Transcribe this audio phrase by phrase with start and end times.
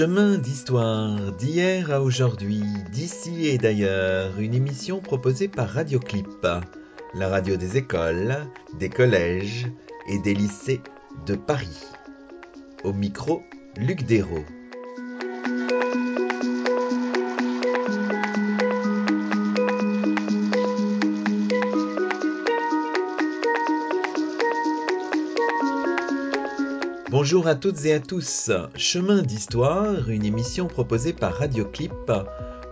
[0.00, 6.46] Chemin d'histoire d'hier à aujourd'hui, d'ici et d'ailleurs, une émission proposée par Radioclip,
[7.12, 8.46] la radio des écoles,
[8.78, 9.66] des collèges
[10.08, 10.80] et des lycées
[11.26, 11.82] de Paris.
[12.82, 13.42] Au micro,
[13.76, 14.46] Luc Dérault.
[27.32, 28.50] Bonjour à toutes et à tous.
[28.74, 32.10] Chemin d'histoire, une émission proposée par Radioclip,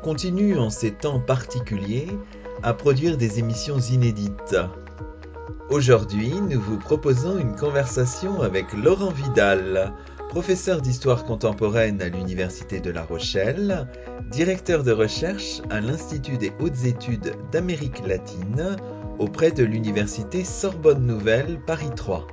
[0.02, 2.08] continue en ces temps particuliers
[2.64, 4.56] à produire des émissions inédites.
[5.70, 9.92] Aujourd'hui, nous vous proposons une conversation avec Laurent Vidal,
[10.28, 13.86] professeur d'histoire contemporaine à l'Université de La Rochelle,
[14.28, 18.74] directeur de recherche à l'Institut des hautes études d'Amérique latine
[19.20, 22.26] auprès de l'Université Sorbonne Nouvelle Paris 3.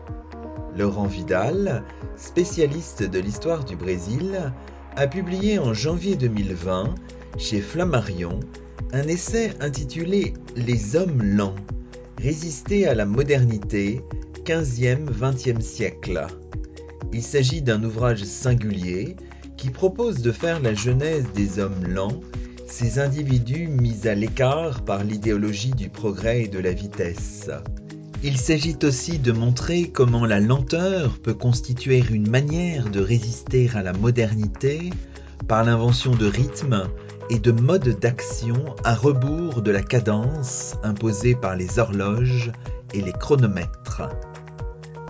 [0.77, 1.83] Laurent Vidal,
[2.17, 4.53] spécialiste de l'histoire du Brésil,
[4.97, 6.95] a publié en janvier 2020
[7.37, 8.39] chez Flammarion
[8.91, 11.55] un essai intitulé Les hommes lents,
[12.21, 14.01] résister à la modernité,
[14.43, 16.27] 15e-20e siècle.
[17.13, 19.15] Il s'agit d'un ouvrage singulier
[19.57, 22.19] qui propose de faire la genèse des hommes lents,
[22.67, 27.49] ces individus mis à l'écart par l'idéologie du progrès et de la vitesse.
[28.27, 33.83] Il s'agit aussi de montrer comment la lenteur peut constituer une manière de résister à
[33.83, 34.89] la modernité
[35.47, 36.89] par l'invention de rythmes
[37.29, 42.51] et de modes d'action à rebours de la cadence imposée par les horloges
[42.95, 44.01] et les chronomètres.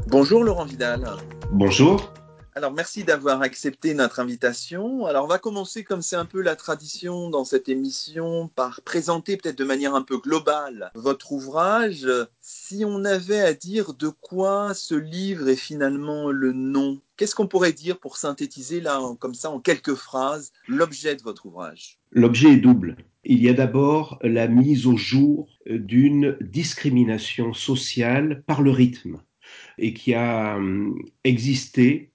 [0.10, 1.08] Bonjour Laurent Vidal.
[1.54, 2.15] Bonjour.
[2.58, 5.06] Alors merci d'avoir accepté notre invitation.
[5.08, 9.36] Alors on va commencer comme c'est un peu la tradition dans cette émission par présenter
[9.36, 12.08] peut-être de manière un peu globale votre ouvrage.
[12.40, 17.48] Si on avait à dire de quoi ce livre est finalement le nom, qu'est-ce qu'on
[17.48, 22.00] pourrait dire pour synthétiser là comme ça en quelques phrases l'objet de votre ouvrage?
[22.12, 22.96] L'objet est double.
[23.26, 29.20] Il y a d'abord la mise au jour d'une discrimination sociale par le rythme
[29.78, 32.12] et qui a hum, existé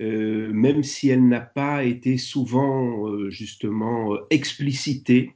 [0.00, 5.34] euh, même si elle n'a pas été souvent euh, justement euh, explicitée,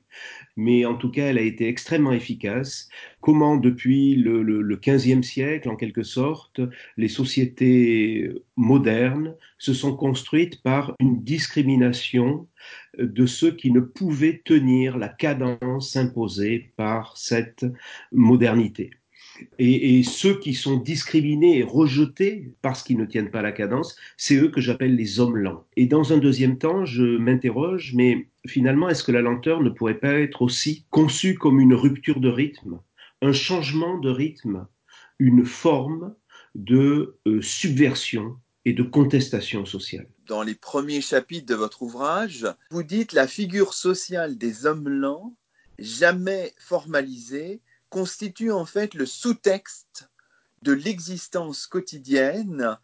[0.57, 2.89] mais en tout cas elle a été extrêmement efficace.
[3.21, 6.61] Comment depuis le, le, le 15e siècle, en quelque sorte,
[6.97, 12.49] les sociétés modernes se sont construites par une discrimination
[12.99, 17.67] de ceux qui ne pouvaient tenir la cadence imposée par cette
[18.13, 18.91] modernité?
[19.59, 24.37] Et, ceux qui sont discriminés et rejetés parce qu'ils ne tiennent pas la cadence, c'est
[24.37, 25.65] eux que j'appelle les hommes lents.
[25.76, 29.98] Et dans un deuxième temps, je m'interroge, mais finalement, est-ce que la lenteur ne pourrait
[29.98, 32.81] pas être aussi conçue comme une rupture de rythme,
[33.22, 34.66] un changement de rythme,
[35.19, 36.15] une forme
[36.54, 40.09] de euh, subversion et de contestation sociale?
[40.27, 45.34] Dans les premiers chapitres de votre ouvrage, vous dites la figure sociale des hommes lents,
[45.78, 47.60] jamais formalisée,
[47.91, 50.09] constitue en fait le sous-texte
[50.62, 52.78] de l'existence quotidienne.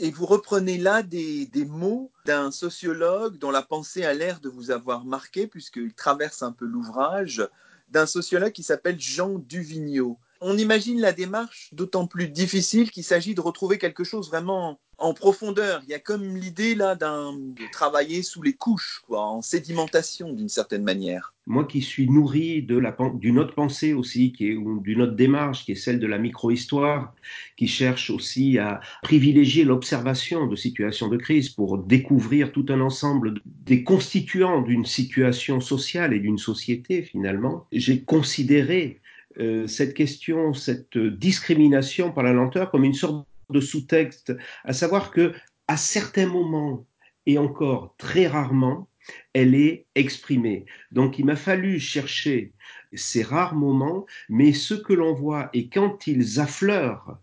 [0.00, 4.70] Et vous reprenez là des, mots d'un sociologue dont la pensée a l'air de vous
[4.70, 7.48] avoir marqué, puisqu'il traverse un peu l'ouvrage,
[7.88, 10.18] d'un sociologue qui s'appelle Jean Duvigneau.
[10.40, 15.14] On imagine la démarche d'autant plus difficile qu'il s'agit de retrouver quelque chose vraiment en
[15.14, 15.82] profondeur.
[15.84, 20.32] Il y a comme l'idée là d'un de travailler sous les couches, quoi, en sédimentation
[20.32, 21.34] d'une certaine manière.
[21.46, 26.00] Moi qui suis nourri d'une autre pensée aussi, est d'une autre démarche, qui est celle
[26.00, 27.14] de la micro-histoire,
[27.56, 33.34] qui cherche aussi à privilégier l'observation de situations de crise pour découvrir tout un ensemble
[33.44, 37.66] des constituants d'une situation sociale et d'une société finalement.
[37.70, 39.00] J'ai considéré
[39.38, 45.10] euh, cette question, cette discrimination par la lenteur comme une sorte de sous-texte, à savoir
[45.10, 45.32] que
[45.68, 46.86] à certains moments
[47.26, 48.88] et encore très rarement,
[49.32, 50.64] elle est exprimée.
[50.90, 52.52] Donc il m'a fallu chercher
[52.92, 57.18] ces rares moments, mais ce que l'on voit et quand ils affleurent,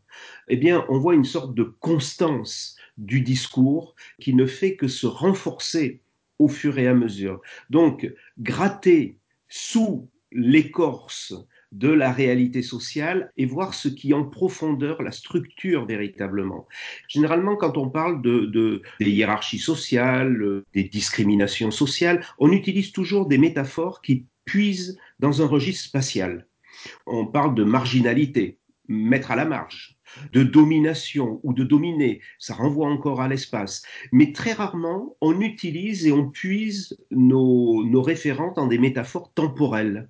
[0.48, 5.08] eh bien on voit une sorte de constance du discours qui ne fait que se
[5.08, 6.02] renforcer
[6.40, 7.42] au fur et à mesure.
[7.70, 9.18] Donc gratter
[9.48, 11.34] sous l'écorce
[11.74, 16.68] de la réalité sociale et voir ce qui en profondeur la structure véritablement.
[17.08, 23.40] Généralement, quand on parle de, des hiérarchies sociales, des discriminations sociales, on utilise toujours des
[23.40, 26.48] métaphores qui puisent dans un registre spatial.
[27.08, 29.93] On parle de marginalité, mettre à la marge,
[30.32, 33.84] de domination ou de dominer, ça renvoie encore à l'espace.
[34.12, 40.10] Mais très rarement, on utilise et on puise nos, référents dans des métaphores temporelles,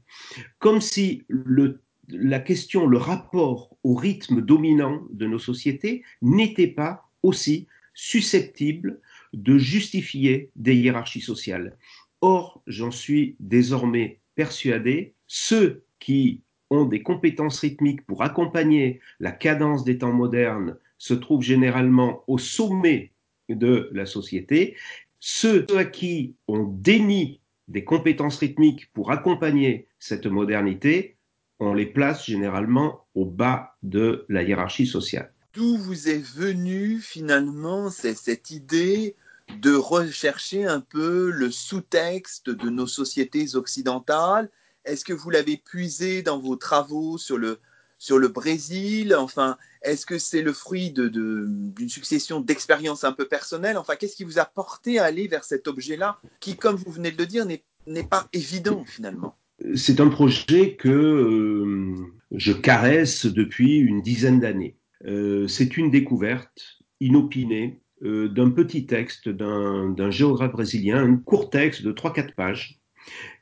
[0.59, 7.09] comme si le, la question, le rapport au rythme dominant de nos sociétés n'était pas
[7.21, 8.99] aussi susceptible
[9.33, 11.77] de justifier des hiérarchies sociales.
[12.21, 16.41] Or, j'en suis désormais persuadé, ceux qui
[16.73, 22.37] ont des compétences rythmiques pour accompagner la cadence des temps modernes se trouvent généralement au
[22.37, 23.11] sommet
[23.49, 24.75] de la société.
[25.19, 31.15] Ceux à qui on dénie des compétences rythmiques pour accompagner cette modernité,
[31.59, 35.31] on les place généralement au bas de la hiérarchie sociale.
[35.53, 39.15] D'où vous est venue finalement cette idée
[39.61, 44.49] de rechercher un peu le sous-texte de nos sociétés occidentales
[44.85, 47.59] Est-ce que vous l'avez puisé dans vos travaux sur le,
[47.97, 49.15] sur le Brésil?
[49.15, 53.77] Enfin, est-ce que c'est le fruit d'une succession d'expériences un peu personnelles?
[53.77, 57.11] Enfin, qu'est-ce qui vous a porté à aller vers cet objet-là, qui, comme vous venez
[57.11, 59.37] de le dire, n'est pas évident finalement?
[59.75, 61.95] C'est un projet que euh,
[62.31, 64.77] je caresse depuis une dizaine d'années.
[65.05, 71.83] Euh, c'est une découverte inopinée euh, d'un petit texte d'un géographe brésilien, un court texte
[71.83, 72.81] de 3-4 pages,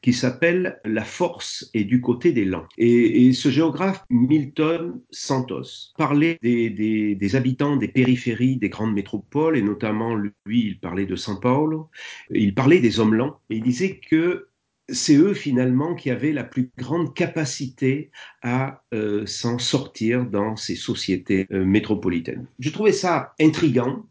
[0.01, 2.65] qui s'appelle La force est du côté des lents.
[2.77, 10.15] Et, ce géographe, Milton Santos, parlait des, habitants des périphéries des grandes métropoles, et notamment,
[10.15, 11.89] lui, il parlait de São Paulo,
[12.31, 14.47] il parlait des hommes lents, et il disait que
[14.89, 18.11] c'est eux finalement qui avaient la plus grande capacité
[18.41, 22.47] à euh, s'en sortir dans ces sociétés euh, métropolitaines.
[22.59, 24.05] Je trouvais ça intrigant.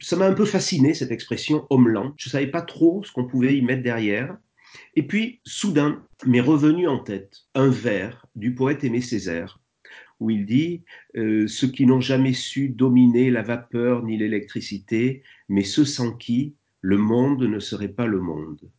[0.00, 2.14] Ça m'a un peu fasciné cette expression homme lent.
[2.16, 4.36] Je savais pas trop ce qu'on pouvait y mettre derrière.
[4.94, 9.60] Et puis, soudain, m'est revenu en tête un vers du poète Aimé Césaire,
[10.20, 10.82] où il dit
[11.16, 16.54] euh, Ceux qui n'ont jamais su dominer la vapeur ni l'électricité, mais ceux sans qui
[16.80, 18.70] le monde ne serait pas le monde.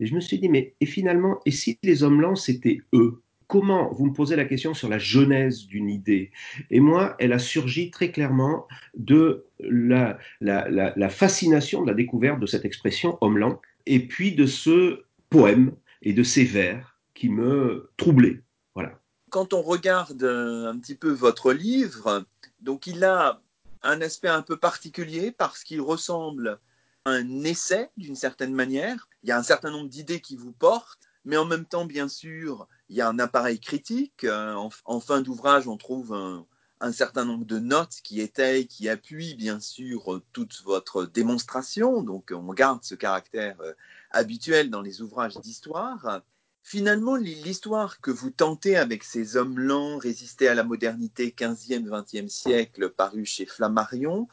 [0.00, 3.22] Et je me suis dit Mais et finalement, et si les hommes lents, c'était eux?
[3.48, 6.32] Comment Vous me posez la question sur la genèse d'une idée.
[6.70, 12.46] Et moi, elle a surgi très clairement de la, la, fascination de la découverte de
[12.46, 17.90] cette expression homme lent, et puis de ce poèmes et de ces vers qui me
[17.96, 18.42] troublaient.
[18.74, 19.00] Voilà.
[19.30, 22.24] Quand on regarde euh, un petit peu votre livre,
[22.60, 23.40] donc il a
[23.82, 26.60] un aspect un peu particulier parce qu'il ressemble
[27.04, 29.08] à un essai d'une certaine manière.
[29.22, 32.08] Il y a un certain nombre d'idées qui vous portent, mais en même temps, bien
[32.08, 34.24] sûr, il y a un appareil critique.
[34.24, 34.54] Euh,
[34.84, 36.46] en, fin d'ouvrage, on trouve un,
[36.80, 42.02] un, certain nombre de notes qui étayent, qui appuient, bien sûr, toute votre démonstration.
[42.02, 43.72] Donc, on garde ce caractère euh,
[44.10, 46.22] habituel dans les ouvrages d'histoire.
[46.62, 52.28] Finalement, l'histoire que vous tentez avec ces hommes lents résistés à la modernité 15e, 20e
[52.28, 54.28] siècle, paru chez Flammarion,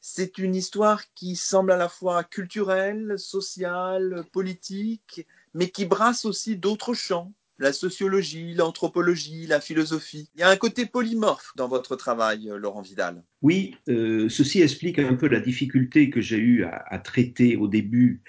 [0.00, 6.56] c'est une histoire qui semble à la fois culturelle, sociale, politique, mais qui brasse aussi
[6.56, 10.28] d'autres champs, la sociologie, l'anthropologie, la philosophie.
[10.34, 13.22] Il y a un côté polymorphe dans votre travail, euh, Laurent Vidal.
[13.42, 18.20] Oui, euh, ceci explique un peu la difficulté que j'ai eu à, traiter au début.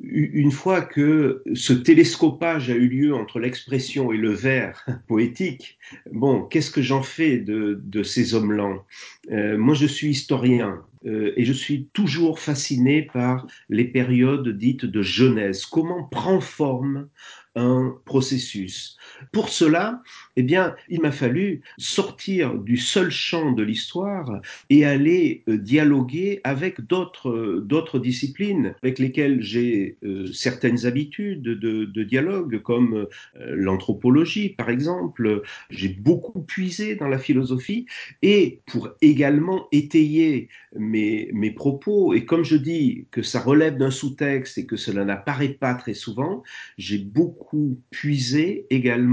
[0.00, 5.78] Une fois que ce télescopage a eu lieu entre l'expression et le vers poétique,
[6.12, 8.84] bon, qu'est-ce que j'en fais de, ces hommes lents
[9.30, 15.02] euh, Moi, je suis historien et je suis toujours fasciné par les périodes dites de
[15.02, 15.64] jeunesse.
[15.64, 17.08] Comment prend forme
[17.56, 18.96] un processus.
[19.32, 20.02] Pour cela,
[20.36, 26.40] eh bien, il m'a fallu sortir du seul champ de l'histoire et aller euh, dialoguer
[26.44, 33.06] avec d'autres d'autres disciplines avec lesquelles j'ai euh, certaines habitudes de, dialogue, comme euh,
[33.54, 35.42] l'anthropologie, par exemple.
[35.70, 37.86] J'ai beaucoup puisé dans la philosophie
[38.22, 43.90] et pour également étayer mes, mes propos, et comme je dis que ça relève d'un
[43.90, 46.42] sous-texte et que cela n'apparaît pas très souvent,
[46.78, 49.05] j'ai beaucoup puisé également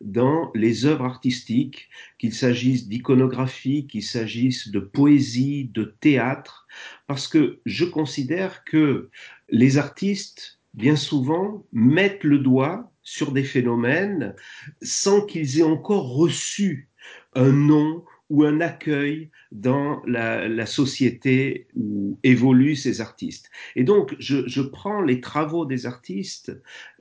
[0.00, 1.88] dans les œuvres artistiques,
[2.18, 6.66] qu'il s'agisse d'iconographie, qu'il s'agisse de poésie, de théâtre,
[7.06, 9.10] parce que je considère que
[9.48, 14.34] les artistes, bien souvent, mettent le doigt sur des phénomènes
[14.82, 16.88] sans qu'ils aient encore reçu
[17.34, 23.50] un nom ou un accueil dans la, société où évoluent ces artistes.
[23.76, 26.52] Et donc, je, prends les travaux des artistes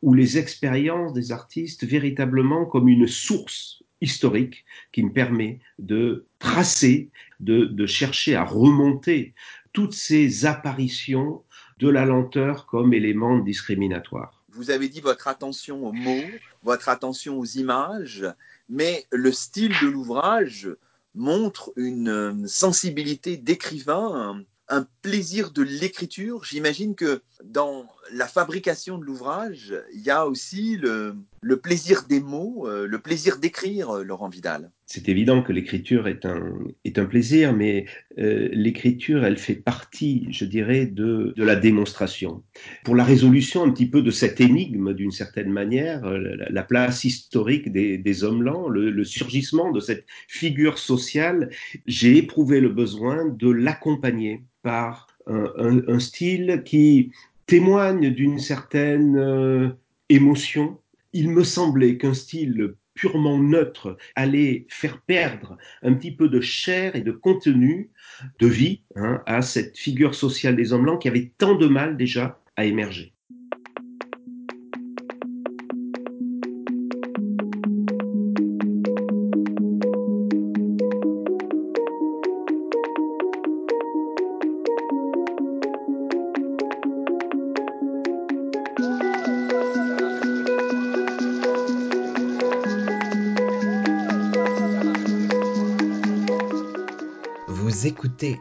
[0.01, 7.10] ou les expériences des artistes véritablement comme une source historique qui me permet de tracer,
[7.39, 9.34] de, de chercher à remonter
[9.72, 11.42] toutes ces apparitions
[11.80, 14.44] de la lenteur comme élément discriminatoire.
[14.50, 16.30] Vous avez dit votre attention aux mots,
[16.62, 18.25] votre attention aux images,
[18.70, 20.70] mais le style de l'ouvrage
[21.15, 26.43] montre une euh, sensibilité d'écrivain, un, plaisir de l'écriture.
[26.43, 31.16] J'imagine que dans la fabrication de l'ouvrage, il y a aussi le,
[31.58, 34.72] plaisir des mots, euh, le plaisir d'écrire, euh, Laurent Vidal.
[34.86, 37.86] C'est évident que l'écriture est un, plaisir, mais
[38.20, 42.44] euh, l'écriture, elle fait partie, je dirais, de, la démonstration.
[42.84, 47.72] Pour la résolution un petit peu de cette énigme, d'une certaine manière, la, place historique
[47.72, 51.50] des, hommes lents, le, surgissement de cette figure sociale,
[51.88, 57.12] j'ai éprouvé le besoin de l'accompagner par un, style qui
[57.46, 59.70] témoigne d'une certaine euh,
[60.10, 60.80] émotion.
[61.14, 66.96] Il me semblait qu'un style purement neutre allait faire perdre un petit peu de chair
[66.96, 67.92] et de contenu,
[68.40, 71.98] de vie, hein, à cette figure sociale des hommes blancs qui avait tant de mal
[71.98, 73.12] déjà à émerger.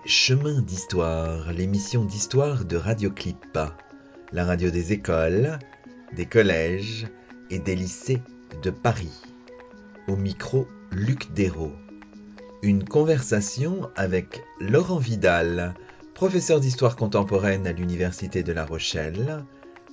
[0.04, 3.58] Chemin d'Histoire, l'émission d'histoire de Radioclip,
[4.32, 5.58] la radio des écoles,
[6.14, 7.08] des collèges
[7.50, 8.22] et des lycées
[8.62, 9.22] de Paris.
[10.06, 11.74] Au micro, Luc Dérault.
[12.62, 15.74] Une conversation avec Laurent Vidal,
[16.14, 19.44] professeur d'histoire contemporaine à l'Université de La Rochelle,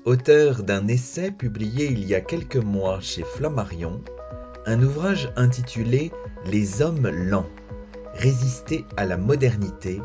[0.05, 4.03] auteur d'un essai publié il y a quelques mois chez Flammarion,
[4.67, 6.11] un ouvrage intitulé
[6.45, 7.49] Les hommes lents
[8.19, 10.01] résister à la modernité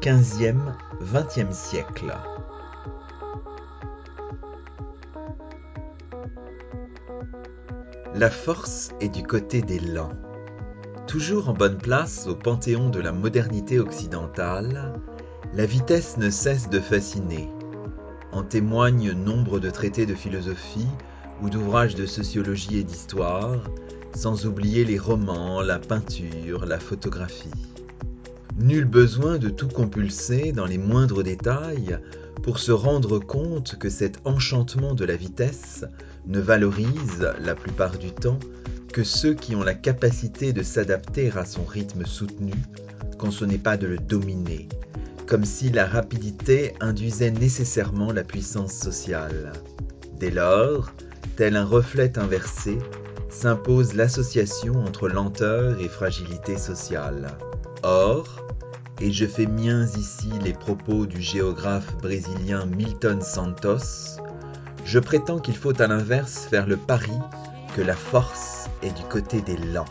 [0.00, 2.12] 15e, 20e siècle.
[8.12, 10.14] La force est du côté des lents.
[11.06, 14.92] Toujours en bonne place au panthéon de la modernité occidentale,
[15.52, 17.48] la vitesse ne cesse de fasciner.
[18.32, 20.88] En témoignent nombre de traités de philosophie
[21.40, 23.62] ou d'ouvrages de sociologie et d'histoire,
[24.14, 27.50] sans oublier les romans, la peinture, la photographie.
[28.58, 31.98] Nul besoin de tout compulser dans les moindres détails
[32.42, 35.84] pour se rendre compte que cet enchantement de la vitesse
[36.26, 38.38] ne valorise, la plupart du temps,
[38.92, 42.54] que ceux qui ont la capacité de s'adapter à son rythme soutenu,
[43.18, 44.68] quand ce n'est pas de le dominer,
[45.26, 49.52] comme si la rapidité induisait nécessairement la puissance sociale.
[50.20, 50.92] Dès lors,
[51.36, 52.78] tel un reflet inversé,
[53.34, 57.36] s'impose l'association entre lenteur et fragilité sociale.
[57.82, 58.26] Or,
[59.00, 64.20] et je fais miens ici les propos du géographe brésilien Milton Santos,
[64.84, 67.18] je prétends qu'il faut à l'inverse faire le pari
[67.74, 69.84] que la force est du côté des lents,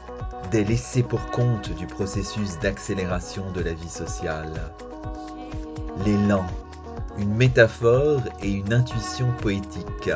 [0.51, 4.53] des laissés pour compte du processus d'accélération de la vie sociale.
[6.05, 6.47] Les lents,
[7.17, 10.12] une métaphore et une intuition poétique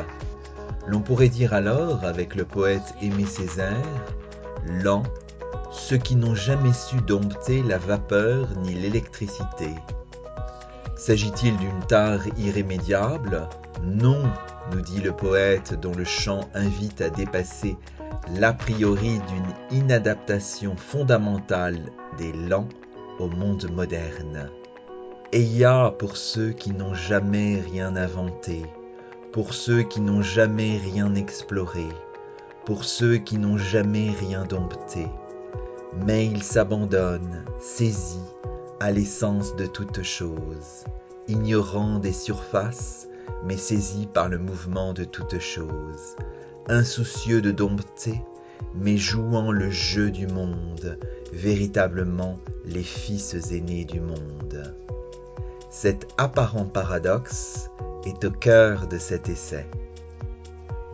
[0.88, 3.76] l'on pourrait dire alors, avec le poète Aimé Césaire,
[4.82, 5.04] lents,
[5.70, 9.74] ceux qui n'ont jamais su dompter la vapeur ni l'électricité.
[10.96, 13.48] S'agit-il d'une tare irrémédiable?
[13.84, 14.22] Non,
[14.72, 17.76] nous dit le poète dont le chant invite à dépasser
[18.34, 21.78] l'a priori d'une inadaptation fondamentale
[22.18, 22.68] des lents
[23.18, 24.50] au monde moderne.
[25.32, 28.62] Et y a pour ceux qui n'ont jamais rien inventé,
[29.32, 31.86] pour ceux qui n'ont jamais rien exploré,
[32.64, 35.06] pour ceux qui n'ont jamais rien dompté.
[36.06, 38.18] Mais ils s'abandonnent, saisis,
[38.80, 40.84] à l'essence de toute chose,
[41.26, 43.08] ignorants des surfaces,
[43.44, 46.16] mais saisis par le mouvement de toute chose,
[46.68, 48.22] insoucieux de dompter,
[48.74, 50.98] mais jouant le jeu du monde,
[51.32, 54.74] véritablement les fils aînés du monde.
[55.70, 57.70] Cet apparent paradoxe
[58.06, 59.66] est au cœur de cet essai.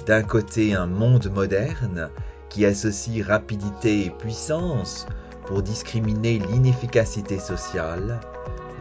[0.07, 2.11] D'un côté, un monde moderne
[2.49, 5.07] qui associe rapidité et puissance
[5.47, 8.21] pour discriminer l'inefficacité sociale,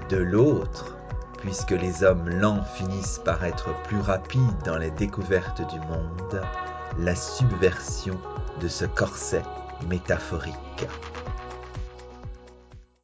[0.10, 0.98] de l'autre,
[1.38, 6.42] puisque les hommes lents finissent par être plus rapides dans les découvertes du monde,
[6.98, 8.20] la subversion
[8.60, 9.44] de ce corset
[9.88, 10.88] métaphorique.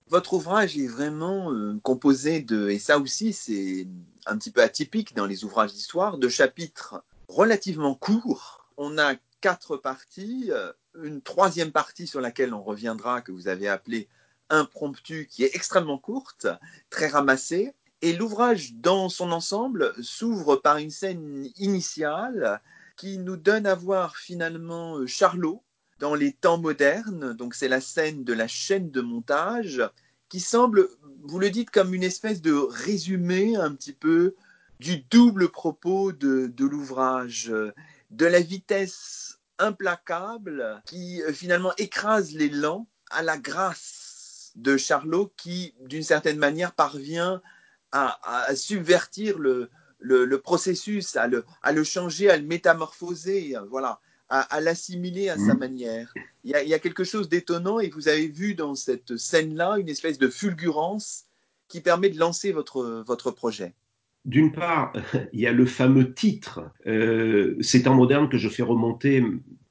[0.10, 3.88] Votre ouvrage est vraiment euh, composé de, et ça aussi c'est
[4.25, 8.66] un petit peu atypique dans les ouvrages d'histoire, de chapitres relativement courts.
[8.78, 10.74] On a quatre parties, euh,
[11.04, 14.10] une troisième partie sur laquelle on reviendra, que vous avez appelée
[14.50, 16.48] impromptu, qui est extrêmement courte,
[16.89, 17.75] très ramassée.
[18.01, 22.62] Et l'ouvrage dans son ensemble s'ouvre par une scène initiale
[22.98, 25.62] qui nous donne à voir finalement Charlot
[26.00, 27.34] dans les temps modernes.
[27.34, 29.84] Donc c'est la scène de la chaîne de montage
[30.29, 30.89] qui semble,
[31.24, 34.36] vous le dites, comme une espèce de résumé un petit peu
[34.79, 37.51] du double propos de, l'ouvrage,
[38.12, 45.75] de la vitesse implacable qui euh, finalement écrase lents à la grâce de Charlot qui,
[45.82, 47.41] d'une certaine manière, parvient
[47.91, 49.70] à, subvertir le,
[50.38, 55.53] processus, à le, à le changer, à le métamorphoser, voilà, à, à l'assimiler à sa
[55.53, 55.59] mmh.
[55.59, 56.13] manière.
[56.43, 59.17] Il y, a, il y, a, quelque chose d'étonnant et vous avez vu dans cette
[59.17, 61.25] scène-là une espèce de fulgurance
[61.67, 63.74] qui permet de lancer votre, votre projet.
[64.25, 64.93] D'une part,
[65.33, 66.62] il y a le fameux titre.
[66.88, 69.24] Euh, c'est en moderne que je fais remonter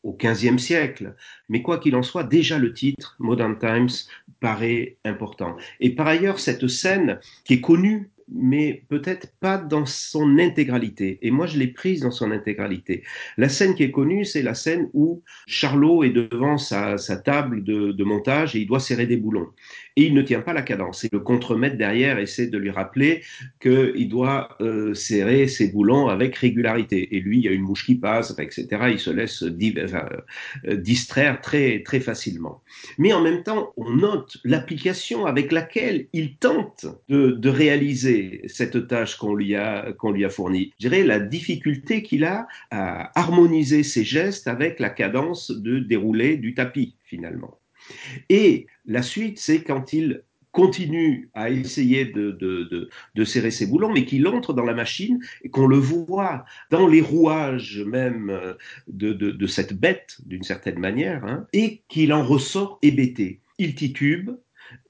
[0.03, 1.15] au XVe siècle.
[1.49, 3.89] Mais quoi qu'il en soit, déjà le titre, Modern Times,
[4.41, 5.57] paraît important.
[5.81, 11.19] Et par ailleurs, cette scène qui est connue mais peut-être pas dans son intégralité.
[11.23, 13.03] Et moi, je l'ai prise dans son intégralité.
[13.37, 18.05] La scène qui est connue, c'est la scène où Charlot est devant sa, table de,
[18.05, 19.49] montage et il doit serrer des boulons.
[19.99, 21.03] Et il ne tient pas la cadence.
[21.03, 23.25] Et le contremaître derrière essaie de lui rappeler
[23.61, 27.17] qu'il doit euh, serrer ses boulons avec régularité.
[27.17, 28.67] Et lui, il y a une mouche qui passe, etc.
[28.93, 32.63] Il se laisse euh, distraire très, très facilement.
[32.99, 38.87] Mais en même temps, on note l'application avec laquelle il tente de, de réaliser cette
[38.87, 40.73] tâche qu'on lui a qu'on lui a fournie.
[40.79, 46.37] Je dirais la difficulté qu'il a à harmoniser ses gestes avec la cadence de déroulé
[46.37, 47.58] du tapis finalement.
[48.29, 52.89] Et la suite, c'est quand il continue à essayer de,
[53.25, 57.01] serrer ses boulons, mais qu'il entre dans la machine et qu'on le voit dans les
[57.01, 58.57] rouages même
[58.89, 63.41] de, de cette bête, d'une certaine manière, hein, et qu'il en ressort hébété.
[63.59, 64.31] Il titube,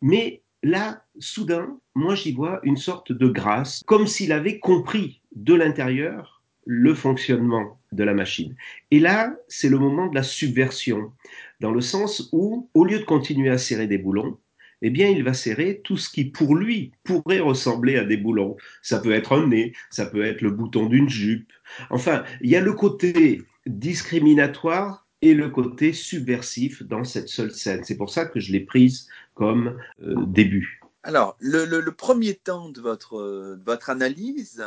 [0.00, 5.54] mais là, soudain, moi j'y vois une sorte de grâce, comme s'il avait compris de
[5.54, 8.54] l'intérieur le fonctionnement de la machine.
[8.90, 11.12] Et là, c'est le moment de la subversion,
[11.60, 14.38] dans le sens où, au lieu de continuer à serrer des boulons,
[14.82, 18.56] eh bien, il va serrer tout ce qui, pour lui, pourrait ressembler à des boulons.
[18.82, 21.52] Ça peut être un nez, ça peut être le bouton d'une jupe.
[21.90, 27.82] Enfin, il y a le côté discriminatoire et le côté subversif dans cette seule scène.
[27.82, 30.80] C'est pour ça que je l'ai prise comme euh, début.
[31.02, 34.64] Alors, le, premier temps de votre, de votre analyse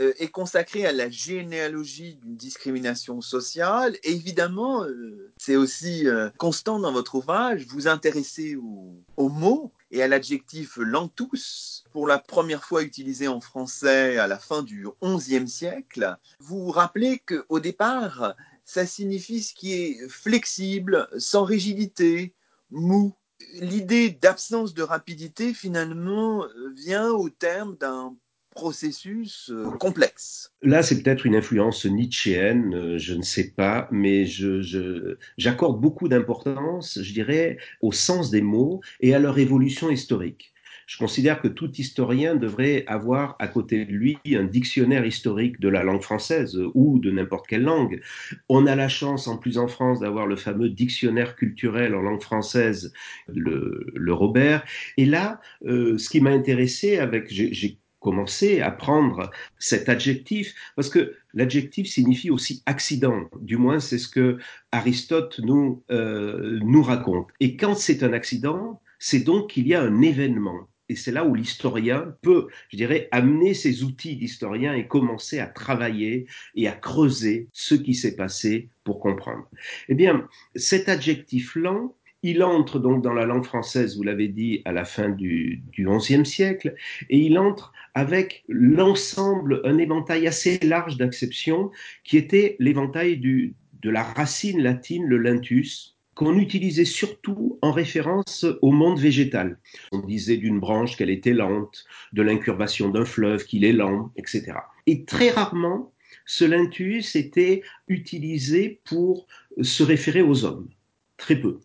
[0.00, 3.96] euh, est consacré à la généalogie d'une discrimination sociale.
[4.02, 10.02] Et évidemment, euh, c'est aussi euh, constant dans votre ouvrage, vous intéressez au mots et
[10.02, 15.46] à l'adjectif lentus, pour la première fois utilisé en français à la fin du XIe
[15.46, 16.16] siècle.
[16.40, 22.34] Vous rappelez qu'au départ, ça signifie ce qui est flexible, sans rigidité,
[22.72, 23.14] mou.
[23.60, 28.16] L'idée d'absence de rapidité, finalement, vient au terme d'un
[28.54, 30.52] processus euh, complexe.
[30.62, 36.08] Là, c'est peut-être une influence nietzschéenne, euh, je ne sais pas, mais j'accorde je, beaucoup
[36.08, 40.54] d'importance, je dirais, au sens des mots et à leur évolution historique.
[40.86, 45.68] Je considère que tout historien devrait avoir à côté de lui un dictionnaire historique de
[45.68, 48.02] la langue française ou de n'importe quelle langue.
[48.48, 52.22] On a la chance, en plus en France, d'avoir le fameux dictionnaire culturel en langue
[52.22, 52.92] française,
[53.28, 54.64] le, le Robert.
[54.96, 60.90] Et là, euh, ce qui m'a intéressé avec, j'ai commencé à prendre cet adjectif, parce
[60.90, 64.36] que l'adjectif signifie aussi accident, du moins c'est ce que
[64.72, 67.28] Aristote nous, euh, nous raconte.
[67.40, 70.68] Et quand c'est un accident, c'est donc qu'il y a un événement.
[70.90, 75.46] Et c'est là où l'historien peut, je dirais, amener ses outils d'historien et commencer à
[75.46, 79.48] travailler et à creuser ce qui s'est passé pour comprendre.
[79.88, 84.62] Eh bien, cet adjectif lent, il entre donc dans la langue française, vous l'avez dit,
[84.64, 86.74] à la fin du, XIe siècle,
[87.10, 91.70] et il entre avec l'ensemble, un éventail assez large d'acceptions,
[92.02, 98.72] qui était l'éventail de la racine latine, le lentus, qu'on utilisait surtout en référence au
[98.72, 99.58] monde végétal.
[99.92, 101.84] On disait d'une branche qu'elle était lente,
[102.14, 104.54] de l'incurvation d'un fleuve qu'il est lent, etc.
[104.86, 105.92] Et très rarement,
[106.24, 109.26] ce lentus était utilisé pour
[109.60, 110.70] se référer aux hommes.
[111.18, 111.60] Très peu.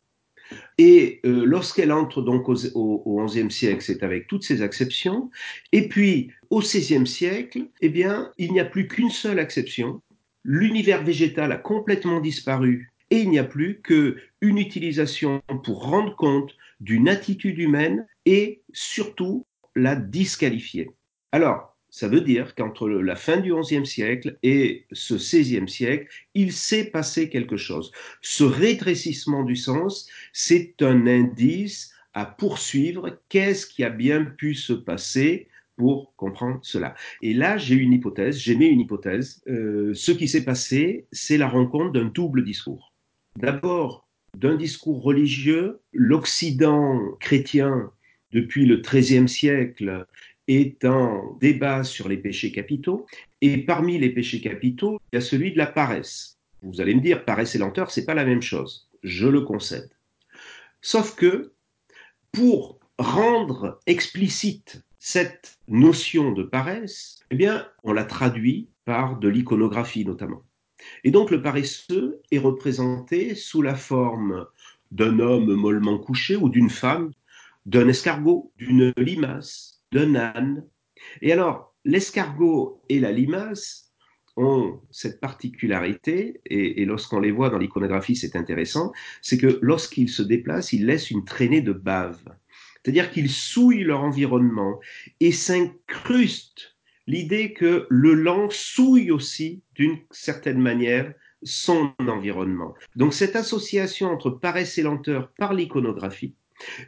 [0.81, 5.29] Et euh, lorsqu'elle entre donc au, au, XIe siècle, c'est avec toutes ces acceptions.
[5.73, 10.01] Et puis au XVIe siècle, eh bien, il n'y a plus qu'une seule acception.
[10.45, 16.55] L'univers végétal a complètement disparu et il n'y a plus qu'une utilisation pour rendre compte
[16.79, 20.91] d'une attitude humaine et surtout la disqualifier.
[21.33, 26.53] Alors, ça veut dire qu'entre la fin du XIe siècle et ce XVIe siècle, il
[26.53, 27.91] s'est passé quelque chose.
[28.21, 33.19] Ce rétrécissement du sens, c'est un indice à poursuivre.
[33.29, 36.95] Qu'est-ce qui a bien pu se passer pour comprendre cela?
[37.21, 39.41] Et là, j'ai une hypothèse, j'ai mis une hypothèse.
[39.47, 42.93] Euh, ce qui s'est passé, c'est la rencontre d'un double discours.
[43.37, 47.91] D'abord, d'un discours religieux, l'Occident chrétien,
[48.31, 50.05] depuis le XIIIe siècle,
[50.47, 53.05] est un débat sur les péchés capitaux.
[53.41, 56.37] Et parmi les péchés capitaux, il y a celui de la paresse.
[56.61, 58.89] Vous allez me dire, paresse et lenteur, c'est pas la même chose.
[59.03, 59.89] Je le concède.
[60.81, 61.53] Sauf que,
[62.31, 67.47] pour rendre explicite cette notion de paresse, eh
[67.83, 70.43] on la traduit par de l'iconographie notamment.
[71.03, 74.45] Et donc le paresseux est représenté sous la forme
[74.91, 77.11] d'un homme mollement couché ou d'une femme,
[77.65, 80.65] d'un escargot, d'une limace, d'un âne.
[81.21, 83.88] Et alors, l'escargot et la limace
[84.39, 90.23] ont cette particularité, et, lorsqu'on les voit dans l'iconographie, c'est intéressant, c'est que lorsqu'ils se
[90.23, 92.23] déplacent, ils laissent une traînée de bave.
[92.81, 94.79] C'est-à-dire qu'ils souillent leur environnement
[95.19, 102.73] et s'incrustent l'idée que le lent souille aussi, d'une certaine manière, son environnement.
[102.95, 106.35] Donc cette association entre paresse et lenteur par l'iconographie,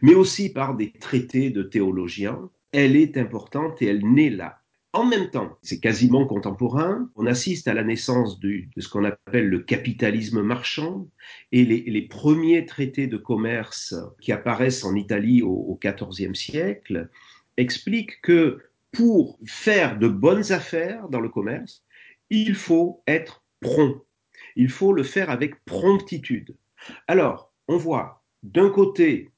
[0.02, 4.61] mais aussi par des traités de théologiens, elle est importante et elle naît là.
[4.94, 9.48] En même temps, c'est quasiment contemporain, on assiste à la naissance de, ce qu'on appelle
[9.48, 11.08] le capitalisme marchand
[11.54, 17.10] et les, premiers traités de commerce qui apparaissent en Italie au XIVe siècle
[17.56, 18.60] expliquent que
[18.92, 21.84] pour faire de bonnes affaires dans le commerce,
[22.30, 24.04] il faut être prompt.
[24.56, 26.56] Il faut le faire avec promptitude.
[27.08, 29.32] Alors, on voit d'un côté,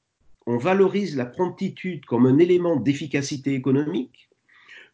[0.45, 4.29] on valorise la promptitude comme un élément d'efficacité économique.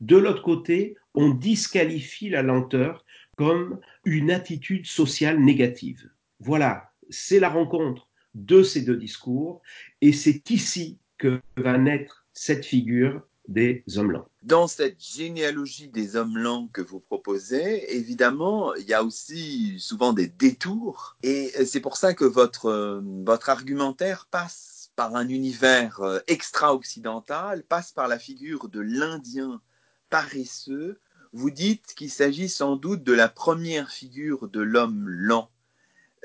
[0.02, 3.06] De l'autre côté, on disqualifie la lenteur
[3.38, 6.10] comme une attitude sociale négative.
[6.40, 9.62] Voilà, c'est la rencontre de ces deux discours
[10.02, 14.28] et c'est ici que va naître cette figure des hommes lents.
[14.44, 20.14] Dans cette généalogie des hommes lents que vous proposez, évidemment, il y a aussi souvent
[20.14, 21.18] des détours.
[21.24, 27.92] Et c'est pour ça que votre, votre argumentaire passe par un univers euh, extra-occidental, passe
[27.92, 29.62] par la figure de l'Indien
[30.10, 31.00] paresseux.
[31.34, 35.50] Vous dites qu'il s'agit sans doute de la première figure de l'homme lent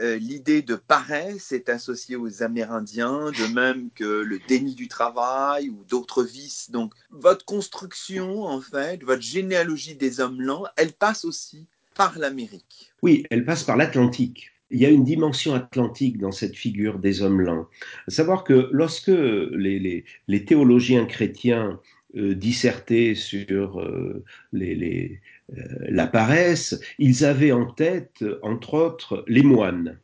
[0.01, 5.69] euh, l'idée de paresse est associée aux Amérindiens, de même que le déni du travail
[5.71, 6.71] ou d'autres vices.
[6.71, 12.93] Donc, votre construction, en fait, votre généalogie des hommes lents, elle passe aussi par l'Amérique.
[13.03, 14.51] Oui, elle passe par l'Atlantique.
[14.71, 17.69] Il y a une dimension atlantique dans cette figure des hommes lents.
[18.09, 20.05] À savoir que lorsque les,
[20.45, 21.79] théologiens chrétiens
[22.17, 25.21] euh, dissertaient sur euh, les,
[25.57, 29.99] euh, la paresse, ils avaient en tête, entre autres, les moines,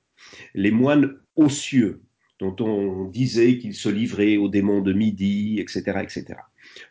[0.54, 2.02] les moines ossieux,
[2.40, 6.40] dont on disait qu'ils se livraient aux démons de midi, etc., etc.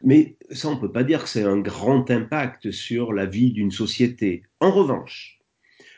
[0.01, 3.51] Mais ça, on ne peut pas dire que c'est un grand impact sur la vie
[3.51, 4.43] d'une société.
[4.61, 5.39] En revanche,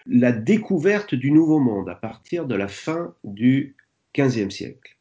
[0.07, 3.75] la découverte du Nouveau Monde à partir de la fin du
[4.17, 4.97] XVe siècle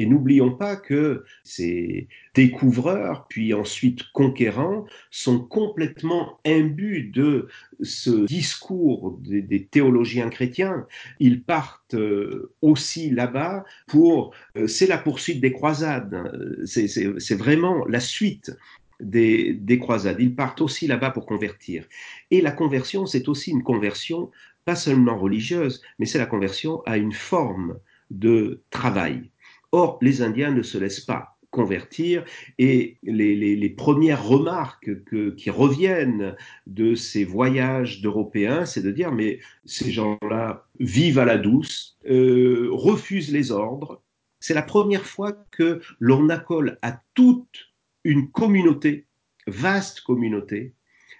[0.00, 7.48] et n'oublions pas que ces découvreurs, puis ensuite conquérants, sont complètement imbus de
[7.82, 10.86] ce discours des, théologiens chrétiens.
[11.18, 14.34] Ils partent euh, aussi là-bas pour...
[14.56, 16.16] Euh, c'est la poursuite des croisades,
[16.64, 18.56] c'est vraiment la suite
[19.00, 20.16] des, des, croisades.
[20.18, 21.84] Ils partent aussi là-bas pour convertir.
[22.30, 24.30] Et la conversion, c'est aussi une conversion
[24.64, 27.78] pas seulement religieuse, mais c'est la conversion à une forme
[28.10, 29.30] de travail.
[29.72, 32.24] Or, les Indiens ne se laissent pas convertir
[32.58, 34.90] et les, premières remarques
[35.36, 41.38] qui reviennent de ces voyages d'Européens, c'est de dire mais ces gens-là vivent à la
[41.38, 44.02] douce, euh, refusent les ordres.
[44.38, 47.72] C'est la première fois que l'on accole à toute
[48.04, 49.06] une communauté,
[49.46, 50.74] vaste communauté,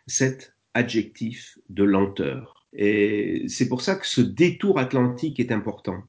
[0.07, 2.67] cet adjectif de lenteur.
[2.73, 6.05] Et c'est pour ça que ce détour atlantique est important.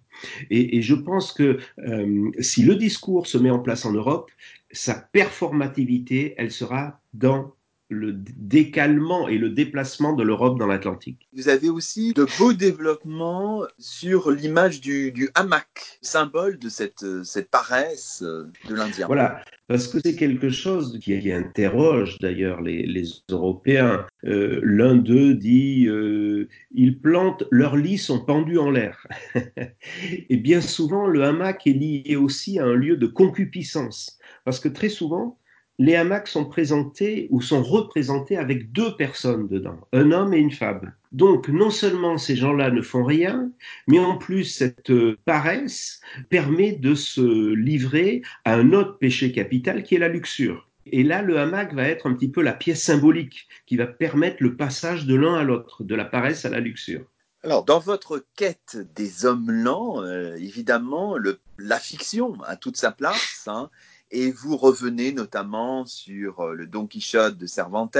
[0.49, 4.31] Et, je pense que euh, si le discours se met en place en Europe,
[4.71, 7.53] sa performativité, elle sera dans
[7.91, 11.27] le décalement et le déplacement de l'Europe dans l'Atlantique.
[11.33, 18.23] Vous avez aussi de beaux développements sur l'image du, hamac, symbole de cette, cette paresse
[18.23, 19.07] de l'Indien.
[19.07, 24.05] Voilà, parce que c'est quelque chose qui, interroge d'ailleurs les, Européens.
[24.25, 29.07] Euh, l'un d'eux dit euh, ils plantent leurs lits sont pendus en l'air.
[30.29, 34.69] et bien souvent, le hamac est lié aussi à un lieu de concupiscence, parce que
[34.69, 35.39] très souvent,
[35.79, 40.51] les hamacs sont présentés ou sont représentés avec deux personnes dedans, un homme et une
[40.51, 40.93] femme.
[41.11, 43.51] Donc non seulement ces gens-là ne font rien,
[43.87, 44.91] mais en plus cette
[45.25, 50.67] paresse permet de se livrer à un autre péché capital qui est la luxure.
[50.85, 54.37] Et là, le hamac va être un petit peu la pièce symbolique qui va permettre
[54.39, 57.05] le passage de l'un à l'autre, de la paresse à la luxure.
[57.43, 61.15] Alors, dans votre quête des hommes lents, euh, évidemment,
[61.57, 63.45] la fiction a toute sa place.
[63.47, 63.69] Hein,
[64.11, 67.97] Et vous revenez notamment sur le Don Quichotte de Cervantes,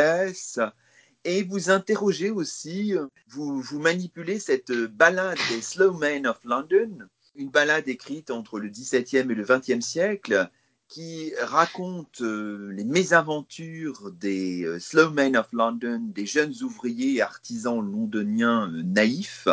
[1.24, 2.95] et vous interrogez aussi,
[3.30, 8.67] vous, vous manipulez cette ballade des Slow Men of London, une ballade écrite entre le
[8.69, 10.50] XVIIe et le XXe siècle
[10.91, 17.21] qui raconte euh, les mésaventures des euh, Slow Men of London, des jeunes ouvriers et
[17.21, 19.47] artisans londoniens euh, naïfs.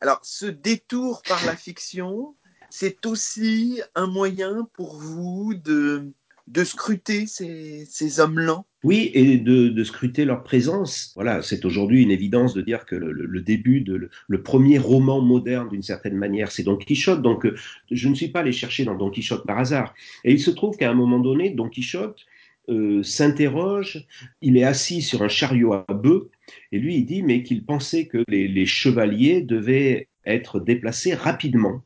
[0.00, 2.36] Alors, ce détour par la fiction,
[2.70, 6.12] c'est aussi un moyen pour vous de
[6.50, 11.12] de scruter ces, hommes lents oui, et de, scruter leur présence.
[11.14, 15.68] Voilà, c'est aujourd'hui une évidence de dire que le, début de le, premier roman moderne,
[15.68, 17.20] d'une certaine manière, c'est Don Quichotte.
[17.20, 17.54] Donc, euh,
[17.90, 19.94] je ne suis pas allé chercher dans Don Quichotte par hasard.
[20.24, 22.24] Et il se trouve qu'à un moment donné, Don Quichotte
[22.68, 24.06] euh, s'interroge.
[24.40, 26.30] Il est assis sur un chariot à bœufs,
[26.72, 31.82] et lui, il dit mais qu'il pensait que les chevaliers devaient être déplacés rapidement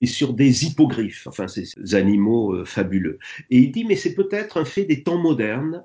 [0.00, 3.18] et sur des hippogriffes, enfin ces animaux euh, fabuleux.
[3.50, 5.84] Et il dit, mais c'est peut-être un fait des temps modernes,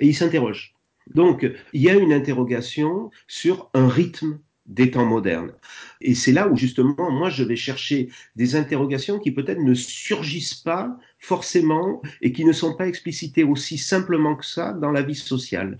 [0.00, 0.74] et il s'interroge.
[1.14, 5.52] Donc, il y a une interrogation sur un rythme des temps modernes.
[6.00, 10.54] Et c'est là où justement, moi, je vais chercher des interrogations qui peut-être ne surgissent
[10.54, 15.16] pas forcément et qui ne sont pas explicitées aussi simplement que ça dans la vie
[15.16, 15.78] sociale.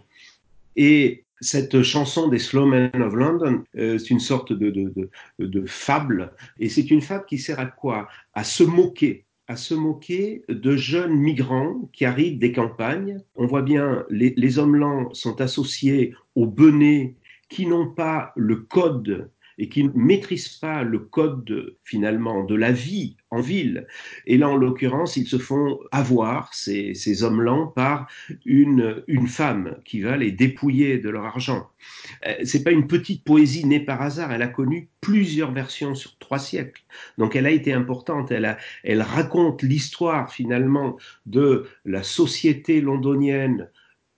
[0.75, 5.11] Et cette chanson des Slow Men of London, euh, c'est une sorte de,
[5.67, 8.09] fable, et c'est une fable qui sert à quoi?
[8.35, 9.27] À se moquer.
[9.49, 13.21] À se moquer de jeunes migrants qui arrivent des campagnes.
[13.35, 17.17] On voit bien, les, les hommes lents sont associés aux benets
[17.49, 22.73] qui n'ont pas le code et qui ne maîtrisent pas le code finalement de la
[22.73, 23.87] vie en ville.
[24.27, 28.07] Et là, en l'occurrence, ils se font avoir, ces, ces hommes lents, par
[28.45, 31.71] une, une femme qui va les dépouiller de leur argent.
[32.27, 36.19] Euh, c'est pas une petite poésie née par hasard, elle a connu plusieurs versions sur
[36.19, 36.83] trois siècles.
[37.19, 43.69] Donc elle a été importante, elle, elle raconte l'histoire finalement de la société londonienne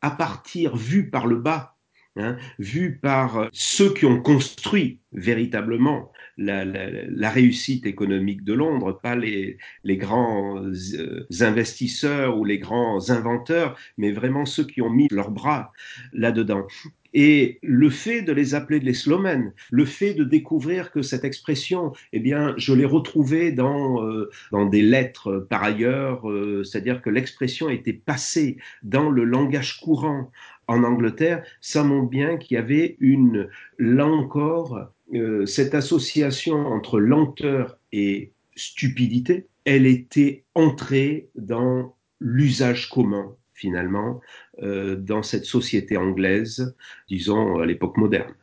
[0.01, 1.74] à partir vue par le bas
[2.17, 9.17] Hein, vu par euh, ceux qui ont construit véritablement la, réussite économique de Londres, pas
[9.17, 15.33] les, grands euh, investisseurs ou les grands inventeurs, mais vraiment ceux qui ont mis leurs
[15.33, 15.73] bras
[16.13, 16.69] là-dedans.
[17.17, 21.93] Et le fait de les appeler les slowmen, le fait de découvrir que cette expression,
[22.13, 26.25] eh bien, je l'ai retrouvée dans, euh, dans des lettres par ailleurs,
[26.65, 30.31] c'est-à-dire que l'expression était passée dans le langage courant
[30.69, 33.49] en Angleterre, ça montre bien qu'il y avait une,
[33.79, 43.35] là encore, euh, cette association entre lenteur et stupidité, elle était entrée dans l'usage commun,
[43.53, 44.21] finalement,
[44.63, 46.75] euh, dans cette société anglaise,
[47.09, 48.35] disons, à l'époque moderne.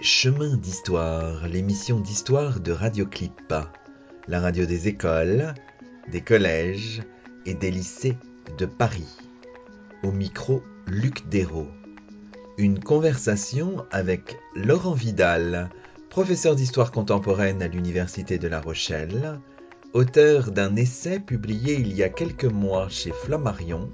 [0.00, 3.52] Chemin d'Histoire, l'émission d'histoire de Radioclip,
[4.26, 5.52] la radio des écoles,
[6.10, 7.02] des collèges
[7.44, 8.16] et des lycées
[8.56, 9.18] de Paris.
[10.02, 11.68] Au micro, Luc Dérault.
[12.56, 15.68] Une conversation avec Laurent Vidal,
[16.08, 19.40] professeur d'histoire contemporaine à l'Université de La Rochelle,
[19.92, 23.90] auteur d'un essai publié il y a quelques mois chez Flammarion,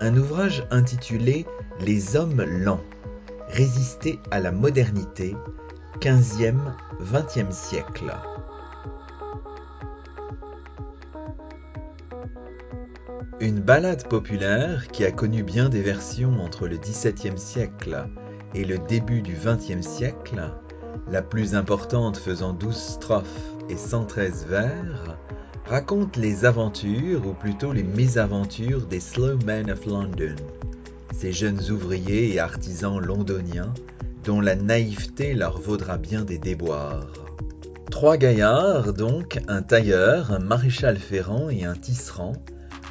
[0.00, 1.46] un ouvrage intitulé
[1.78, 2.82] Les hommes lents
[3.52, 5.36] résister à la modernité,
[6.00, 6.58] 15e,
[7.02, 8.10] 20e siècle.
[13.40, 18.06] Une ballade populaire qui a connu bien des versions entre le XVIIe siècle
[18.54, 20.40] et le début du XXe siècle,
[21.10, 23.26] la plus importante faisant 12 strophes
[23.68, 25.18] et 113 vers,
[25.66, 30.36] raconte les aventures ou plutôt les mésaventures des Slow Men of London,
[31.12, 33.72] ces jeunes ouvriers et artisans londoniens
[34.24, 37.12] dont la naïveté leur vaudra bien des déboires.
[37.90, 42.34] Trois gaillards, donc, un tailleur, un maréchal ferrant et un tisserand,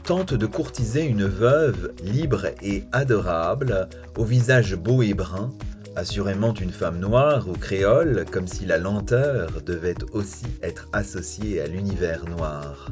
[0.03, 5.51] tentent de courtiser une veuve libre et adorable, au visage beau et brun,
[5.95, 11.67] assurément une femme noire ou créole, comme si la lenteur devait aussi être associée à
[11.67, 12.91] l'univers noir.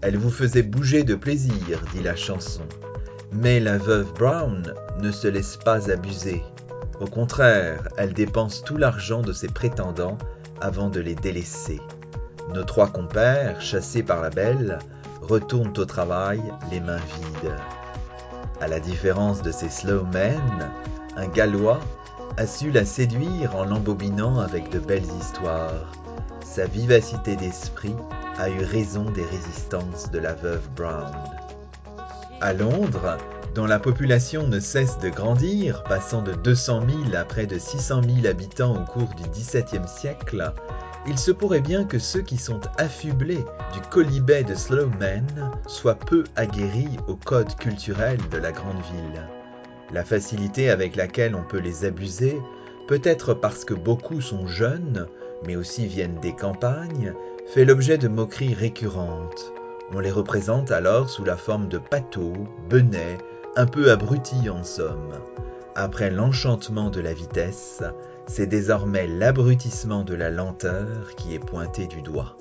[0.00, 2.62] Elle vous faisait bouger de plaisir, dit la chanson.
[3.32, 6.42] Mais la veuve Brown ne se laisse pas abuser.
[7.00, 10.18] Au contraire, elle dépense tout l'argent de ses prétendants
[10.60, 11.80] avant de les délaisser.
[12.52, 14.78] Nos trois compères, chassés par la belle,
[15.22, 17.56] retournent au travail les mains vides.
[18.60, 20.70] À la différence de ces slow men,
[21.16, 21.80] un Gallois,
[22.36, 25.92] a su la séduire en l'embobinant avec de belles histoires.
[26.44, 27.96] Sa vivacité d'esprit
[28.38, 31.12] a eu raison des résistances de la veuve Brown.
[32.42, 33.18] À Londres,
[33.54, 38.02] dont la population ne cesse de grandir, passant de 200 000 à près de 600
[38.02, 40.52] 000 habitants au cours du XVIIe siècle,
[41.06, 46.24] il se pourrait bien que ceux qui sont affublés du colibet de Slowman soient peu
[46.34, 49.28] aguerris au code culturel de la grande ville.
[49.92, 52.40] La facilité avec laquelle on peut les abuser,
[52.88, 55.06] peut-être parce que beaucoup sont jeunes,
[55.46, 57.14] mais aussi viennent des campagnes,
[57.54, 59.52] fait l'objet de moqueries récurrentes.
[59.94, 62.32] On les représente alors sous la forme de pâteaux,
[62.70, 63.18] benets,
[63.56, 65.12] un peu abrutis en somme.
[65.74, 67.82] Après l'enchantement de la vitesse,
[68.26, 72.38] c'est désormais l'abrutissement de la lenteur qui est pointé du doigt.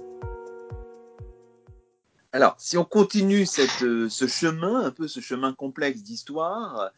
[2.32, 3.46] Alors, si on continue
[3.82, 6.92] euh, ce chemin, un peu ce chemin complexe d'histoire,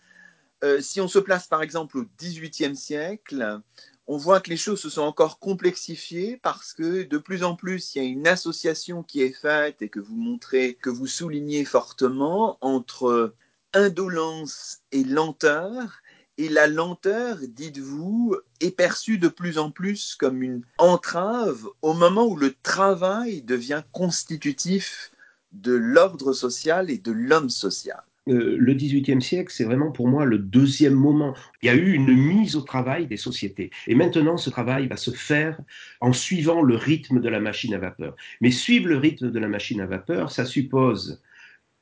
[0.64, 3.60] euh, si on se place par exemple au XVIIIe siècle,
[4.08, 7.96] on voit que les choses se sont encore complexifiées parce que de plus en plus,
[7.96, 11.64] il y a une association qui est faite et que vous montrez, que vous soulignez
[11.66, 13.34] fortement entre
[13.74, 16.02] indolence et lenteur.
[16.38, 22.26] Et la lenteur, dites-vous, est perçue de plus en plus comme une entrave au moment
[22.26, 25.12] où le travail devient constitutif
[25.52, 28.04] de l'ordre social et de l'homme social.
[28.30, 31.34] Euh, le XVIIIe siècle, c'est vraiment pour moi le deuxième moment.
[31.62, 33.70] Il y a eu une mise au travail des sociétés.
[33.88, 35.60] Et maintenant, ce travail va se faire
[36.00, 38.16] en suivant le rythme de la machine à vapeur.
[38.40, 41.22] Mais suivre le rythme de la machine à vapeur, ça suppose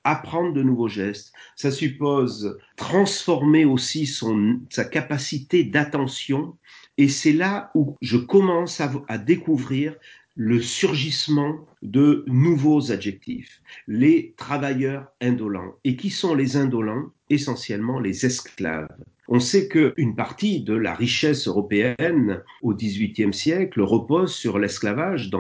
[0.04, 6.58] apprendre de nouveaux gestes, ça suppose transformer aussi son, sa capacité d'attention.
[6.98, 9.96] Et c'est là où je commence à, à découvrir
[10.36, 15.76] le surgissement de nouveaux adjectifs, les travailleurs indolents.
[15.84, 17.12] Et qui sont les indolents?
[17.30, 18.88] Essentiellement les esclaves.
[19.28, 25.32] On sait qu'une partie de la richesse européenne au XVIIIe siècle repose sur l'esclavage,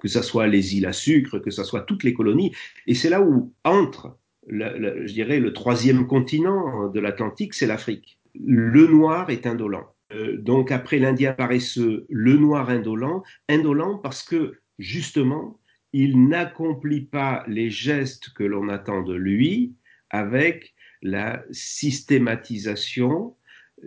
[0.00, 2.52] que ce soit les îles à sucre, que ce soit toutes les colonies.
[2.86, 4.18] Et c'est là où entre,
[4.48, 8.18] je dirais, le troisième continent de l'Atlantique, c'est l'Afrique.
[8.34, 9.94] Le noir est indolent.
[10.14, 15.58] Euh, donc après l'Indien paresseux, le noir indolent, indolent parce que justement,
[15.92, 19.74] il n'accomplit pas les gestes que l'on attend de lui
[20.10, 23.36] avec la systématisation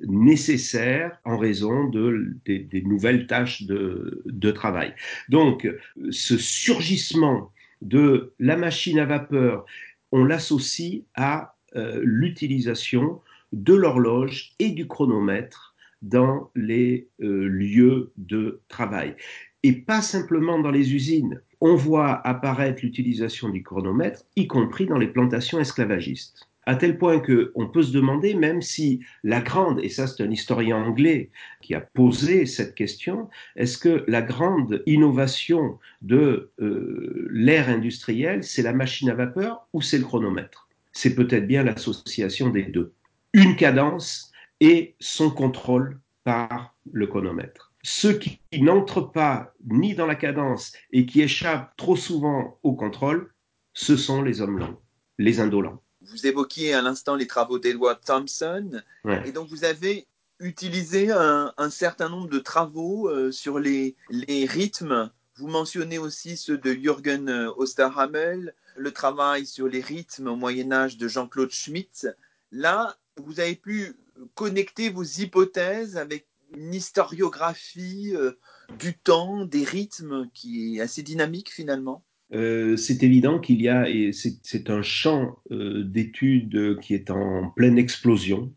[0.04, 4.94] nécessaire en raison de, des, nouvelles tâches de, de, travail.
[5.30, 5.70] Donc,
[6.10, 9.66] ce surgissement de la machine à vapeur,
[10.12, 13.22] on l'associe à euh, l'utilisation
[13.54, 15.75] de l'horloge et du chronomètre
[16.06, 19.16] dans les euh, lieux de travail.
[19.64, 21.42] Et pas simplement dans les usines.
[21.62, 26.48] On voit apparaître l'utilisation du chronomètre, y compris dans les plantations esclavagistes.
[26.68, 30.32] À tel point qu'on peut se demander, même si la grande, et ça c'est un
[30.32, 31.30] historien anglais
[31.62, 38.64] qui a posé cette question, est-ce que la grande innovation de euh, l'ère industrielle, c'est
[38.64, 40.68] la machine à vapeur ou c'est le chronomètre?
[40.92, 42.94] C'est peut-être bien l'association des deux.
[43.34, 47.74] Une cadence et son contrôle par le chronomètre.
[47.84, 53.32] Ceux qui n'entrent pas ni dans la cadence et qui échappent trop souvent au contrôle,
[53.74, 54.82] ce sont les hommes lents,
[55.20, 55.84] les indolents.
[56.02, 58.82] Vous évoquiez à l'instant les travaux d'Edward Thompson,
[59.26, 60.08] et donc vous avez
[60.40, 65.12] utilisé un, certain nombre de travaux euh, sur les, les rythmes.
[65.38, 70.98] Vous mentionnez aussi ceux de Jürgen Osterhammel, le travail sur les rythmes au Moyen Âge
[70.98, 72.08] de Jean-Claude Schmitt.
[72.52, 73.96] Là, vous avez pu
[74.34, 78.34] connecter vos hypothèses avec une historiographie euh,
[78.80, 82.04] du temps, des rythmes qui est assez dynamique finalement?
[82.34, 87.50] Euh, c'est évident qu'il y a, et c'est un champ euh, d'études qui est en
[87.50, 88.52] pleine explosion,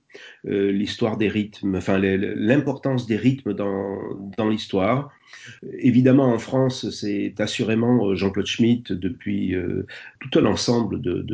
[0.44, 3.98] l'histoire des rythmes, enfin l'importance des rythmes dans,
[4.36, 5.12] dans l'histoire.
[5.78, 9.86] Évidemment, en France, c'est assurément euh, Jean-Claude Schmitt depuis euh,
[10.20, 11.24] tout un ensemble de,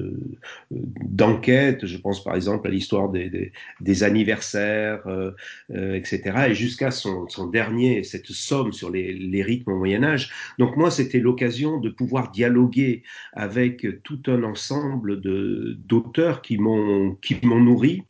[0.70, 1.87] d'enquêtes.
[1.87, 5.32] Je pense par exemple à l'histoire des, des, anniversaires, euh,
[5.70, 6.47] etc.
[6.49, 10.30] Et jusqu'à son, son, dernier, cette somme sur les, les rythmes au Moyen Âge.
[10.59, 18.03] Donc moi, c'était l'occasion de pouvoir dialoguer avec tout un ensemble d'auteurs qui m'ont nourri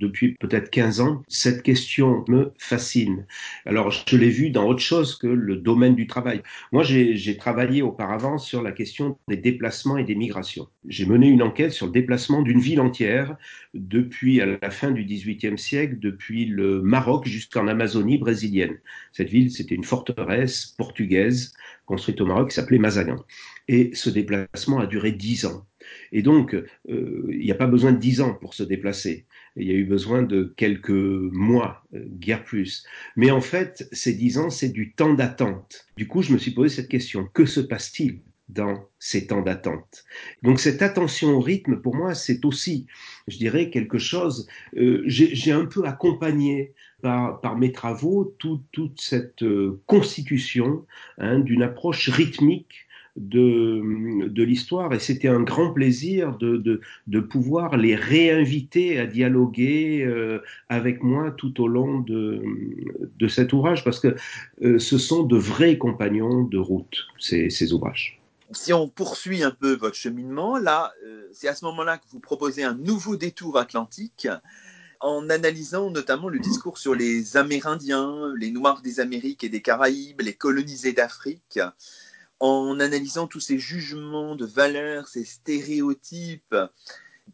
[0.00, 1.22] depuis peut-être 15 ans.
[1.28, 3.26] Cette question me fascine.
[3.66, 6.42] Alors, je l'ai vu dans autre chose que le domaine du travail.
[6.72, 10.66] Moi, j'ai travaillé auparavant sur la question des déplacements et des migrations.
[10.88, 13.36] J'ai mené une enquête sur le déplacement d'une ville entière
[13.74, 18.78] depuis la fin du XVIIIe siècle, depuis le Maroc jusqu'en Amazonie brésilienne.
[19.12, 21.52] Cette ville, c'était une forteresse portugaise
[21.86, 23.24] construite au Maroc qui s'appelait Mazagan.
[23.68, 25.66] Et ce déplacement a duré dix ans.
[26.12, 29.26] Et donc, euh, il n'y a pas besoin de dix ans pour se déplacer.
[29.56, 32.84] Il y a eu besoin de quelques mois, euh, guère plus.
[33.16, 35.86] Mais en fait, ces dix ans, c'est du temps d'attente.
[35.96, 37.28] Du coup, je me suis posé cette question.
[37.32, 40.04] Que se passe-t-il dans ces temps d'attente?
[40.42, 42.86] Donc cette attention au rythme, pour moi, c'est aussi,
[43.28, 46.72] je dirais, quelque chose, euh, j'ai un peu accompagné
[47.02, 50.86] par, par mes travaux tout, toute cette euh, constitution
[51.18, 52.86] hein, d'une approche rythmique
[53.16, 54.92] de, l'histoire.
[54.92, 61.02] Et c'était un grand plaisir de, de, de, pouvoir les réinviter à dialoguer euh, avec
[61.02, 62.42] moi tout au long de,
[63.18, 64.16] de cet ouvrage parce que
[64.62, 68.20] euh, ce sont de vrais compagnons de route, ces, ces ouvrages.
[68.52, 72.18] Si on poursuit un peu votre cheminement, là, euh, c'est à ce moment-là que vous
[72.18, 74.26] proposez un nouveau détour atlantique
[75.00, 80.20] en analysant notamment le discours sur les Amérindiens, les Noirs des Amériques et des Caraïbes,
[80.20, 81.58] les colonisés d'Afrique
[82.40, 86.56] en analysant tous ces jugements de valeur, ces stéréotypes,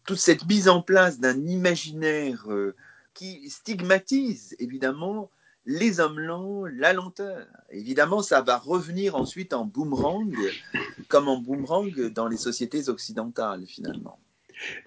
[0.04, 2.74] toute cette mise en place d'un imaginaire euh,
[3.14, 5.30] qui stigmatise évidemment
[5.64, 7.46] les hommes lents, la lenteur.
[7.70, 10.32] Évidemment, ça va revenir ensuite en boomerang,
[11.09, 14.18] comme en boomerang dans les sociétés occidentales finalement.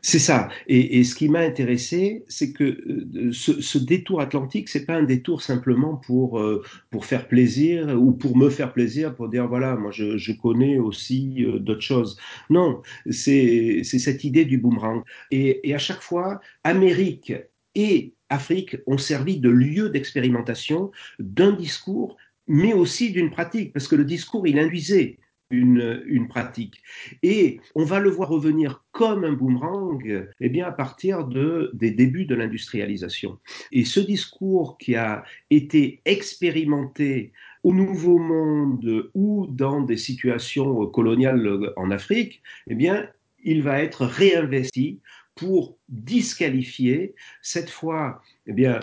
[0.02, 0.50] C'est ça.
[0.68, 5.42] Et, ce qui m'a intéressé, c'est que euh, ce, détour atlantique, c'est pas un détour
[5.42, 9.92] simplement pour euh, pour faire plaisir ou pour me faire plaisir, pour dire voilà, moi
[9.92, 12.18] je, connais aussi euh, d'autres choses.
[12.50, 15.04] Non, c'est cette idée du boomerang.
[15.32, 17.34] Et, et à chaque fois, Amérique
[17.76, 22.18] et Afrique ont servi de lieu d'expérimentation d'un discours,
[22.48, 25.18] mais aussi d'une pratique, parce que le discours, il induisait
[25.50, 26.82] une, pratique.
[27.24, 31.92] Et on va le voir revenir comme un boomerang eh bien, à partir de, des
[31.92, 33.40] débuts de l'industrialisation.
[33.72, 37.32] Et ce discours qui a été expérimenté
[37.64, 43.10] au Nouveau Monde ou dans des situations coloniales en Afrique, eh bien,
[43.44, 45.00] il va être réinvesti
[45.40, 48.82] pour disqualifier cette fois, eh bien,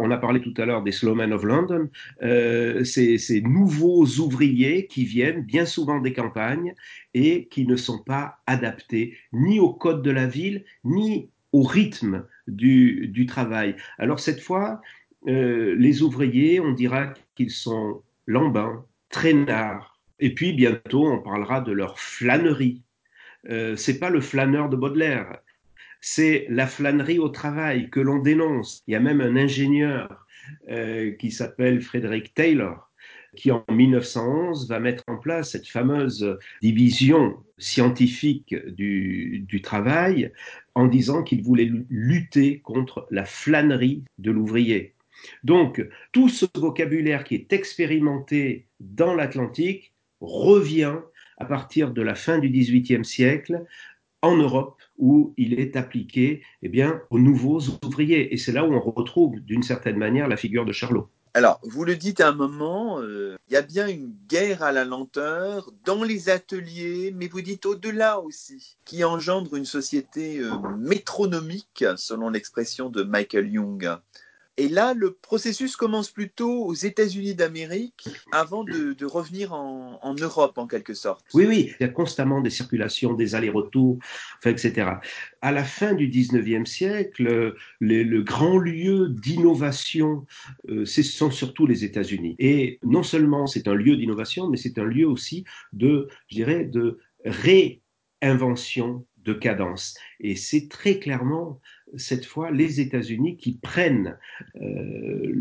[0.00, 1.90] on a parlé tout à l'heure des Slowmen of London,
[2.22, 6.74] euh, ces, nouveaux ouvriers qui viennent bien souvent des campagnes
[7.12, 12.24] et qui ne sont pas adaptés ni au code de la ville, ni au rythme
[12.48, 13.76] du, du travail.
[13.98, 14.80] Alors cette fois,
[15.28, 21.72] euh, les ouvriers, on dira qu'ils sont lambins, traînards, et puis bientôt on parlera de
[21.72, 22.82] leur flânerie.
[23.50, 25.38] Euh, c'est pas le flâneur de Baudelaire,
[26.08, 28.84] c'est la flânerie au travail que l'on dénonce.
[28.86, 30.24] Il y a même un ingénieur
[30.70, 32.88] euh, qui s'appelle Frédéric Taylor
[33.34, 40.30] qui en 1911 va mettre en place cette fameuse division scientifique du, du travail
[40.76, 44.94] en disant qu'il voulait lutter contre la flânerie de l'ouvrier.
[45.42, 50.98] Donc, tout ce vocabulaire qui est expérimenté dans l'Atlantique revient
[51.38, 53.64] à partir de la fin du XVIIIe siècle
[54.26, 58.32] en Europe où il est appliqué eh bien, aux nouveaux ouvriers.
[58.32, 61.08] Et c'est là où on retrouve d'une certaine manière la figure de Charlot.
[61.34, 64.72] Alors, vous le dites à un moment, euh, il y a bien une guerre à
[64.72, 70.50] la lenteur dans les ateliers, mais vous dites au-delà aussi, qui engendre une société euh,
[70.78, 73.98] métronomique, selon l'expression de Michael Young.
[74.58, 80.66] Et là, le processus commence plutôt aux États-Unis d'Amérique avant de, revenir en, Europe, en
[80.66, 81.24] quelque sorte.
[81.34, 83.98] Oui, oui, il y a constamment des circulations, des allers-retours,
[84.38, 84.92] enfin, etc.
[85.42, 90.24] À la fin du 19e siècle, le grand lieu d'innovation,
[90.68, 92.34] euh, ce sont surtout les États-Unis.
[92.38, 96.64] Et non seulement c'est un lieu d'innovation, mais c'est un lieu aussi de, je dirais,
[96.64, 99.96] de réinvention de cadence.
[100.20, 101.60] Et c'est très clairement
[101.96, 104.18] cette fois les États-Unis qui prennent
[104.60, 105.32] euh,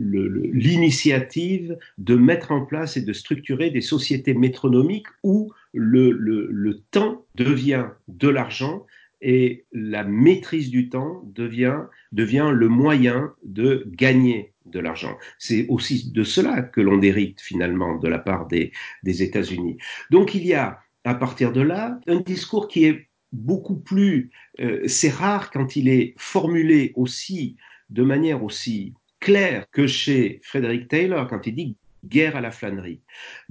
[0.54, 7.88] l'initiative de mettre en place et de structurer des sociétés métronomiques où le, temps devient
[8.08, 8.86] de l'argent
[9.22, 11.80] et la maîtrise du temps devient,
[12.12, 15.18] devient le moyen de gagner de l'argent.
[15.40, 18.72] C'est aussi de cela que l'on hérite finalement de la part des,
[19.04, 19.78] des États-Unis.
[20.12, 24.88] Donc il y a à partir de là un discours qui est beaucoup plus, euh,
[24.88, 27.58] c'est rare quand il est formulé aussi
[27.90, 31.76] de manière aussi claire que chez Frédéric Taylor, quand il dit
[32.08, 33.02] guerre à la flânerie.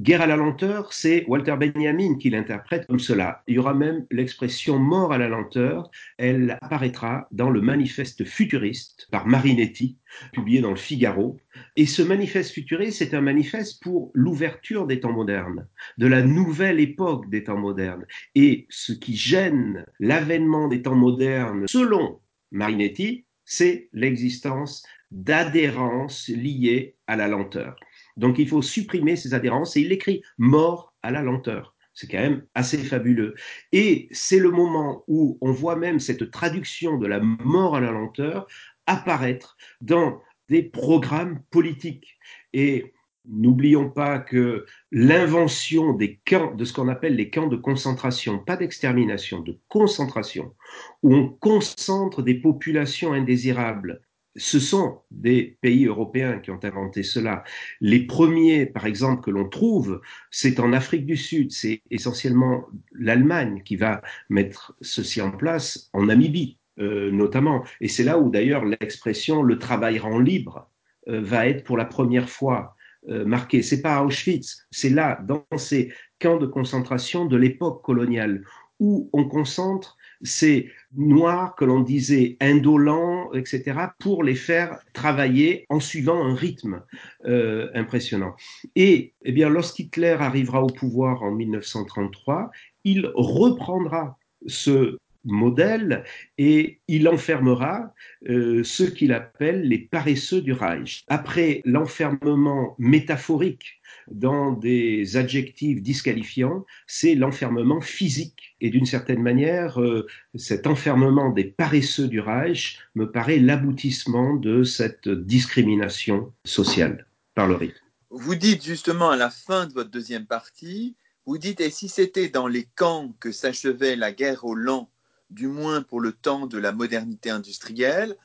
[0.00, 3.42] Guerre à la lenteur, c'est Walter Benjamin qui l'interprète comme cela.
[3.46, 9.08] Il y aura même l'expression mort à la lenteur, elle apparaîtra dans le manifeste futuriste
[9.10, 9.98] par Marinetti,
[10.32, 11.38] publié dans le Figaro.
[11.76, 15.66] Et ce manifeste futuriste, c'est un manifeste pour l'ouverture des temps modernes,
[15.98, 18.06] de la nouvelle époque des temps modernes.
[18.34, 27.16] Et ce qui gêne l'avènement des temps modernes, selon Marinetti, c'est l'existence d'adhérences liées à
[27.16, 27.76] la lenteur.
[28.16, 31.74] Donc il faut supprimer ces adhérences et il écrit mort à la lenteur.
[31.92, 33.34] C'est quand même assez fabuleux.
[33.72, 37.92] Et c'est le moment où on voit même cette traduction de la mort à la
[37.92, 38.46] lenteur
[38.86, 42.18] apparaître dans des programmes politiques.
[42.52, 42.94] Et
[43.26, 48.58] N'oublions pas que l'invention des camps, de ce qu'on appelle les camps de concentration, pas
[48.58, 50.54] d'extermination, de concentration,
[51.02, 54.02] où on concentre des populations indésirables,
[54.36, 57.44] ce sont des pays européens qui ont inventé cela.
[57.80, 61.52] Les premiers, par exemple, que l'on trouve, c'est en Afrique du Sud.
[61.52, 67.62] C'est essentiellement l'Allemagne qui va mettre ceci en place, en Namibie euh, notamment.
[67.80, 70.68] Et c'est là où d'ailleurs l'expression le travail rend libre
[71.06, 72.74] euh, va être pour la première fois
[73.08, 73.62] euh, marqué.
[73.62, 78.42] C'est pas à Auschwitz, c'est là, dans ces camps de concentration de l'époque coloniale,
[78.80, 85.80] où on concentre ces noirs que l'on disait indolents, etc., pour les faire travailler en
[85.80, 86.82] suivant un rythme
[87.26, 88.34] euh, impressionnant.
[88.74, 92.50] Et eh bien, lorsqu'Hitler arrivera au pouvoir en 1933,
[92.84, 96.04] il reprendra ce modèle
[96.38, 97.92] et il enfermera
[98.28, 101.04] euh, ceux qu'il appelle les paresseux du Reich.
[101.08, 108.53] Après l'enfermement métaphorique dans des adjectifs disqualifiants, c'est l'enfermement physique.
[108.64, 114.64] Et d'une certaine manière, euh, cet enfermement des paresseux du Reich me paraît l'aboutissement de
[114.64, 117.76] cette discrimination sociale par le rythme.
[118.08, 120.96] Vous dites justement à la fin de votre deuxième partie,
[121.26, 124.88] vous dites, et si c'était dans les camps que s'achevait la guerre au lent
[125.28, 128.16] du moins pour le temps de la modernité industrielle.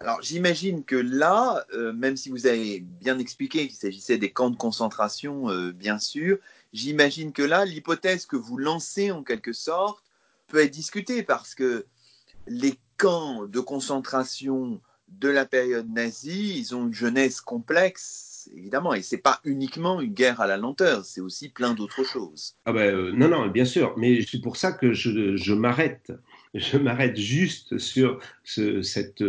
[0.00, 4.50] Alors j'imagine que là, euh, même si vous avez bien expliqué qu'il s'agissait des camps
[4.50, 6.38] de concentration, euh, bien sûr,
[6.74, 10.02] j'imagine que là, l'hypothèse que vous lancez en quelque sorte
[10.48, 11.86] peut être discutée parce que
[12.46, 19.02] les camps de concentration de la période nazie, ils ont une jeunesse complexe, évidemment, et
[19.02, 22.56] c'est pas uniquement une guerre à la lenteur, c'est aussi plein d'autres choses.
[22.64, 26.12] Ah ben, euh, non, non, bien sûr, mais c'est pour ça que je, m'arrête
[26.54, 29.24] je m'arrête juste sur ce, cette,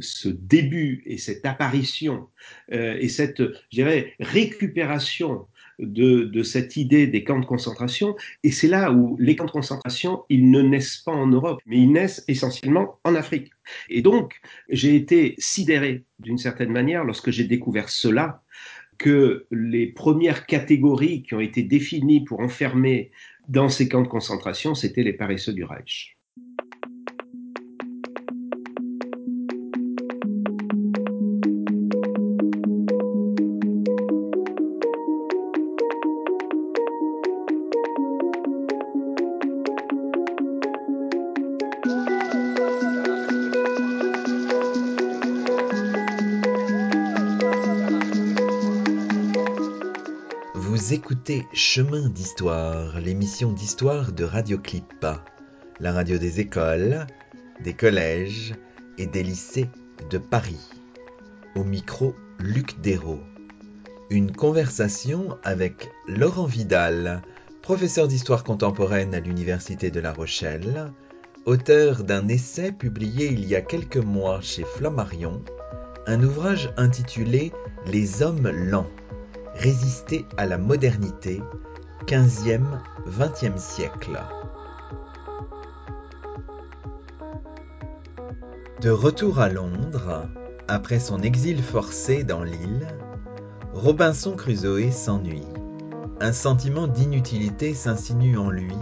[0.00, 2.28] ce, début et cette apparition
[2.72, 5.46] euh, et cette, je dirais, récupération
[5.78, 8.16] de, de, cette idée des camps de concentration.
[8.42, 11.78] Et c'est là où les camps de concentration, ils ne naissent pas en Europe, mais
[11.78, 13.50] ils naissent essentiellement en Afrique.
[13.88, 18.42] Et donc, j'ai été sidéré d'une certaine manière lorsque j'ai découvert cela,
[18.98, 23.10] que les premières catégories qui ont été définies pour enfermer
[23.48, 26.15] dans ces camps de concentration, c'était les paresseux du Reich.
[51.52, 55.04] Chemin d'Histoire, l'émission d'histoire de Radioclip,
[55.80, 57.04] la radio des écoles,
[57.64, 58.54] des collèges
[58.96, 59.68] et des lycées
[60.08, 60.70] de Paris.
[61.56, 63.24] Au micro, Luc Dérault.
[64.08, 67.22] Une conversation avec Laurent Vidal,
[67.60, 70.92] professeur d'histoire contemporaine à l'Université de La Rochelle,
[71.44, 75.42] auteur d'un essai publié il y a quelques mois chez Flammarion,
[76.06, 77.52] un ouvrage intitulé
[77.86, 78.90] Les hommes lents
[79.58, 81.42] résister à la modernité
[82.06, 82.64] 15e,
[83.08, 84.20] 20e siècle.
[88.80, 90.28] De retour à Londres,
[90.68, 92.86] après son exil forcé dans l'île,
[93.72, 95.46] Robinson Crusoe s'ennuie.
[96.20, 98.74] Un sentiment d'inutilité s'insinue en lui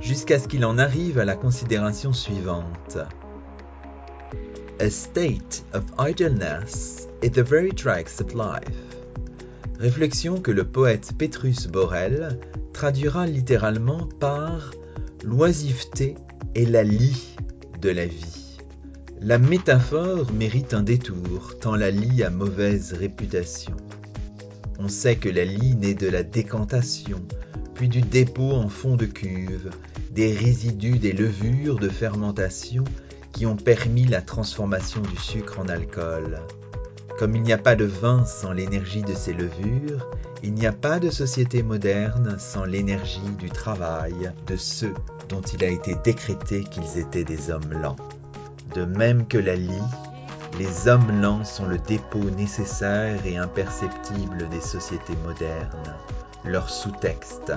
[0.00, 2.98] jusqu'à ce qu'il en arrive à la considération suivante.
[4.80, 8.99] A state of idleness is the very dregs of life
[9.80, 12.38] réflexion que le poète Petrus Borel
[12.74, 14.72] traduira littéralement par
[15.24, 16.16] l'oisiveté
[16.54, 17.34] est la lie
[17.80, 18.58] de la vie.
[19.22, 23.74] La métaphore mérite un détour, tant la lie a mauvaise réputation.
[24.78, 27.22] On sait que la lie naît de la décantation,
[27.74, 29.70] puis du dépôt en fond de cuve,
[30.10, 32.84] des résidus des levures de fermentation
[33.32, 36.38] qui ont permis la transformation du sucre en alcool.
[37.20, 40.08] Comme il n'y a pas de vin sans l'énergie de ses levures,
[40.42, 44.94] il n'y a pas de société moderne sans l'énergie du travail de ceux
[45.28, 47.96] dont il a été décrété qu'ils étaient des hommes lents.
[48.74, 49.82] De même que la lie,
[50.58, 55.94] les hommes lents sont le dépôt nécessaire et imperceptible des sociétés modernes,
[56.46, 57.52] leur sous-texte.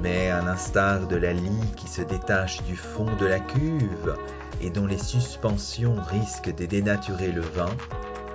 [0.00, 4.14] Mais à l'instar de la lie qui se détache du fond de la cuve
[4.62, 7.74] et dont les suspensions risquent de dénaturer le vin,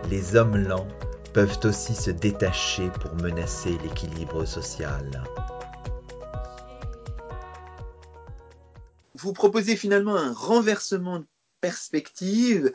[0.10, 0.88] les hommes lents
[1.34, 5.24] peuvent aussi se détacher pour menacer l'équilibre social.
[9.22, 11.28] vous proposez finalement un renversement de
[11.62, 12.72] perspective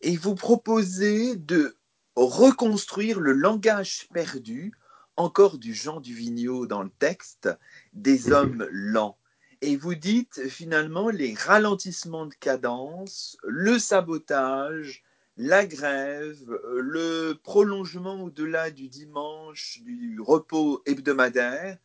[0.00, 1.76] et vous proposez de
[2.14, 4.72] reconstruire le langage perdu,
[5.16, 7.48] encore du Jean Duvigneau dans le texte,
[7.94, 9.18] des hommes lents.
[9.60, 15.02] Et vous dites finalement les ralentissements de cadence, le sabotage,
[15.38, 21.78] la grève, le prolongement au-delà du dimanche, du repos hebdomadaire,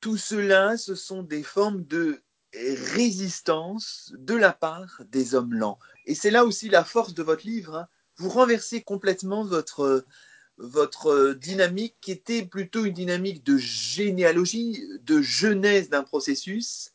[0.00, 2.22] tout cela, ce sont des formes de
[2.54, 5.80] résistance de la part des hommes lents.
[6.06, 7.76] Et c'est là aussi la force de votre livre.
[7.76, 7.88] Hein.
[8.16, 10.04] Vous renversez complètement votre,
[10.58, 16.92] votre dynamique qui était plutôt une dynamique de généalogie, de genèse d'un processus.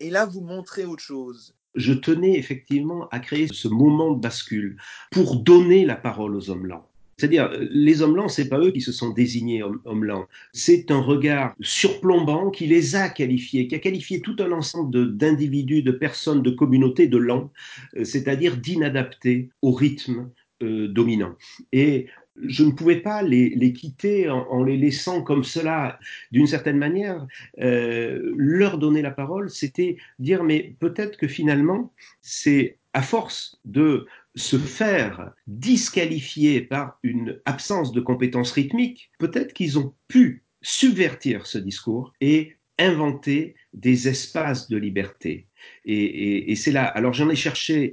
[0.00, 1.54] Et là, vous montrez autre chose.
[1.74, 4.76] Je tenais effectivement à créer ce moment de bascule
[5.10, 6.88] pour donner la parole aux hommes lents.
[7.16, 10.26] C'est-à-dire, les hommes lents, c'est pas eux qui se sont désignés hommes, lents.
[10.52, 15.82] C'est un regard surplombant qui les a qualifiés, qui a qualifié tout un ensemble d'individus,
[15.82, 17.52] de, personnes, de communautés de lents,
[17.96, 20.30] euh, c'est-à-dire d'inadaptés au rythme
[20.62, 21.34] euh, dominant.
[21.72, 22.06] Et
[22.42, 25.98] je ne pouvais pas les, quitter en, les laissant comme cela.
[26.32, 27.26] D'une certaine manière,
[27.60, 34.06] euh, leur donner la parole, c'était dire, mais peut-être que finalement, c'est à force de
[34.36, 41.58] se faire disqualifier par une absence de compétences rythmiques, peut-être qu'ils ont pu subvertir ce
[41.58, 45.46] discours et inventer des espaces de liberté.
[45.84, 46.84] Et, c'est là.
[46.84, 47.92] Alors j'en ai cherché,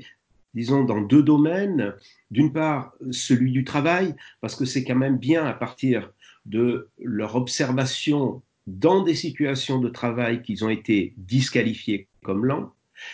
[0.54, 1.94] disons, dans deux domaines.
[2.30, 6.12] D'une part, celui du travail, parce que c'est quand même bien à partir
[6.46, 12.74] de leur observation dans des situations de travail qu'ils ont été disqualifiés comme lents,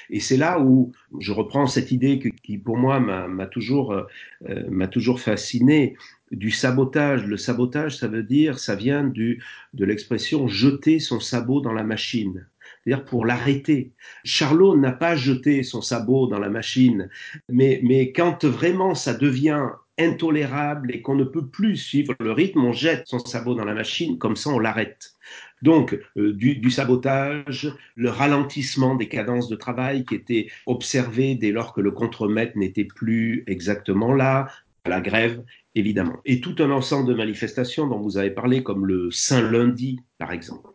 [0.09, 5.19] et c'est là où je reprends cette idée qui, pour moi, m'a toujours, euh, toujours
[5.19, 5.95] fasciné
[6.31, 7.25] du sabotage.
[7.25, 11.83] Le sabotage, ça veut dire, ça vient du, de l'expression jeter son sabot dans la
[11.83, 12.47] machine.
[12.88, 13.91] C'est-à-dire pour l'arrêter.
[14.23, 17.09] Charlot n'a pas jeté son sabot dans la machine,
[17.49, 19.67] mais, mais quand vraiment ça devient
[19.97, 23.73] intolérable et qu'on ne peut plus suivre le rythme, on jette son sabot dans la
[23.73, 25.15] machine, comme ça on l'arrête.
[25.61, 31.73] Donc, euh, du, sabotage, le ralentissement des cadences de travail qui étaient observées dès lors
[31.73, 34.47] que le contremaître n'était plus exactement là,
[34.85, 35.43] la grève,
[35.75, 36.21] évidemment.
[36.23, 40.69] Et tout un ensemble de manifestations dont vous avez parlé, comme le Saint-Lundi, par exemple.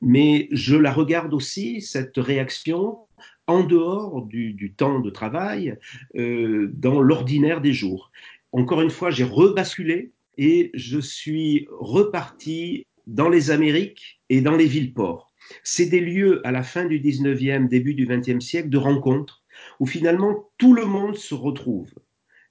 [0.00, 2.98] Mais je la regarde aussi, cette réaction,
[3.46, 5.76] en dehors du, temps de travail,
[6.16, 8.10] euh, dans l'ordinaire des jours.
[8.52, 14.66] Encore une fois, j'ai rebasculé et je suis reparti dans les Amériques et dans les
[14.66, 15.32] villes-ports.
[15.64, 19.42] C'est des lieux à la fin du 19e, début du 20e siècle de rencontres
[19.80, 21.92] où finalement tout le monde se retrouve.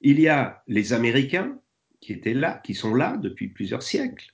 [0.02, 1.60] Il y a les Américains
[2.02, 4.34] qui étaient là, qui sont là depuis plusieurs siècles,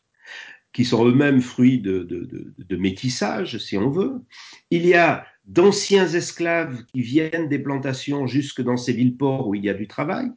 [0.76, 4.22] qui sont eux-mêmes fruits de, métissage, si on veut.
[4.72, 9.64] Il y a d'anciens esclaves qui viennent des plantations jusque dans ces villes-ports où il
[9.64, 10.28] y a du travail.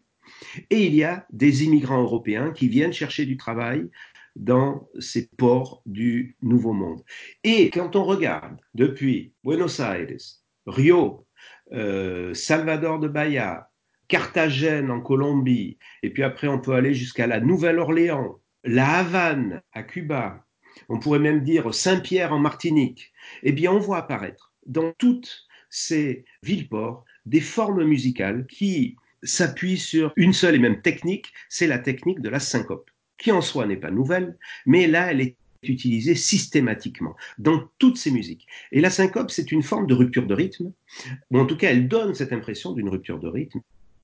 [0.70, 3.89] Et il y a des immigrants européens qui viennent chercher du travail
[4.36, 7.03] dans ces ports du Nouveau Monde.
[7.43, 10.07] Et quand on regarde depuis Buenos Aires,
[10.68, 11.26] Rio,
[11.72, 13.70] euh, Salvador de Bahia,
[14.07, 19.83] Carthagène en Colombie, et puis après on peut aller jusqu'à la Nouvelle-Orléans, la Havane à
[19.83, 20.45] Cuba,
[20.89, 26.25] on pourrait même dire Saint-Pierre en Martinique, eh bien on voit apparaître dans toutes ces
[26.43, 32.21] villes-ports des formes musicales qui s'appuient sur une seule et même technique, c'est la technique
[32.21, 37.17] de la syncope qui en soi n'est pas nouvelle, mais là, elle est utilisée systématiquement
[37.39, 38.47] dans toutes ces musiques.
[38.71, 40.73] Et la syncope, c'est une forme de rupture de rythme,
[41.31, 43.61] ou en tout cas, elle donne cette impression d'une rupture de rythme,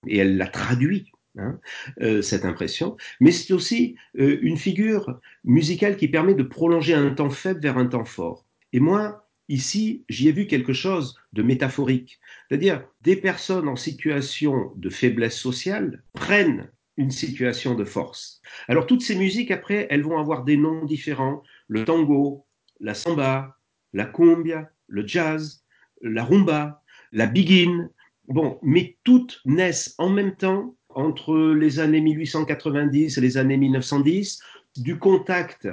[0.07, 1.13] et elle la traduit.
[1.37, 1.59] Hein,
[2.01, 7.11] euh, cette impression, mais c'est aussi euh, une figure musicale qui permet de prolonger un
[7.11, 8.47] temps faible vers un temps fort.
[8.73, 14.71] Et moi, ici, j'y ai vu quelque chose de métaphorique, c'est-à-dire des personnes en situation
[14.77, 18.41] de faiblesse sociale prennent une situation de force.
[18.69, 21.43] Alors toutes ces musiques, après, elles vont avoir des noms différents.
[21.67, 22.47] Le tango,
[22.79, 23.59] la samba,
[23.93, 25.65] la cumbia, le jazz,
[26.01, 27.91] la rumba, la biguine.
[28.29, 34.41] Bon, mais toutes naissent en même temps entre les années 1890 et les années 1910
[34.77, 35.69] du contact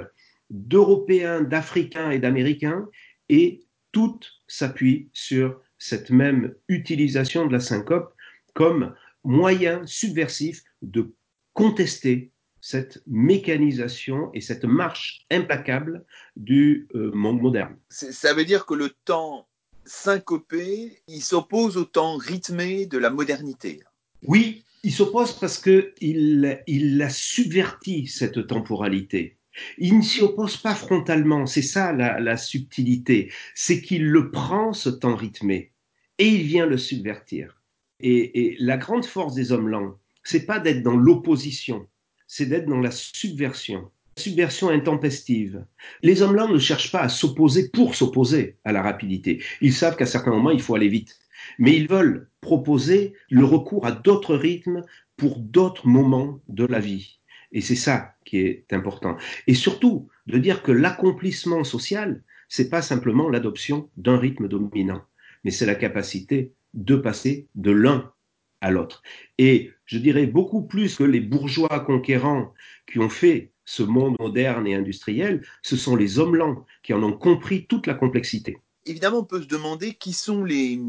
[0.50, 2.88] d'Européens, d'Africains et d'Américains
[3.28, 8.14] et toutes s'appuient sur cette même utilisation de la syncope
[8.54, 8.94] comme
[9.24, 11.12] moyen subversif de
[11.52, 16.04] contester cette mécanisation et cette marche implacable
[16.36, 17.76] du euh, monde moderne.
[17.90, 19.48] Ça veut dire que le temps
[19.84, 23.82] syncopé, il s'oppose au temps rythmé de la modernité.
[24.22, 29.38] Oui, il s'oppose parce qu'il il a subverti cette temporalité.
[29.78, 34.88] Il ne s'y oppose pas frontalement, c'est ça la subtilité, c'est qu'il le prend ce
[34.88, 35.72] temps rythmé
[36.18, 37.60] et il vient le subvertir.
[38.00, 41.88] Et, la grande force des hommes lents, c'est pas d'être dans l'opposition,
[42.26, 43.90] c'est d'être dans la subversion.
[44.18, 45.64] Subversion intempestive.
[46.02, 49.42] Les hommes lents ne cherchent pas à s'opposer pour s'opposer à la rapidité.
[49.60, 51.18] Ils savent qu'à certains moments, il faut aller vite.
[51.58, 54.82] Mais ils veulent proposer le recours à d'autres rythmes
[55.16, 57.18] pour d'autres moments de la vie.
[57.52, 59.16] Et c'est ça qui est important.
[59.46, 65.02] Et surtout, de dire que l'accomplissement social, c'est pas simplement l'adoption d'un rythme dominant,
[65.44, 68.12] mais c'est la capacité de passer de l'un
[68.60, 69.02] à l'autre.
[69.38, 72.54] Et je dirais beaucoup plus que les bourgeois conquérants
[72.86, 77.02] qui ont fait ce monde moderne et industriel, ce sont les hommes lents qui en
[77.02, 78.58] ont compris toute la complexité.
[78.86, 80.80] Évidemment, on peut se demander qui sont les,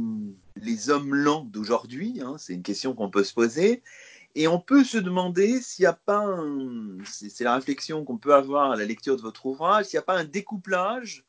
[0.56, 2.22] les hommes lents d'aujourd'hui.
[2.22, 3.82] Hein, c'est une question qu'on peut se poser.
[4.36, 6.26] Et on peut se demander s'il n'y a pas,
[7.06, 10.06] c'est la réflexion qu'on peut avoir à la lecture de votre ouvrage, s'il n'y a
[10.06, 11.24] pas un découplage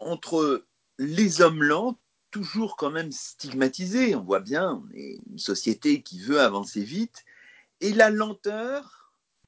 [0.00, 0.64] entre
[0.98, 1.98] les hommes lents,
[2.32, 7.24] toujours quand même stigmatisés, on voit bien, on est une société qui veut avancer vite,
[7.80, 9.02] et la lenteur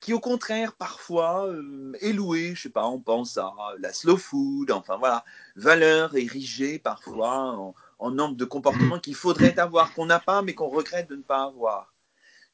[0.05, 4.19] qui au contraire parfois euh, est louée, je sais pas, on pense à la slow
[4.19, 5.25] food, enfin voilà,
[5.57, 7.75] valeur érigée parfois en,
[8.05, 11.23] en nombre de comportements qu'il faudrait avoir, qu'on n'a pas mais qu'on regrette de ne
[11.23, 11.95] pas avoir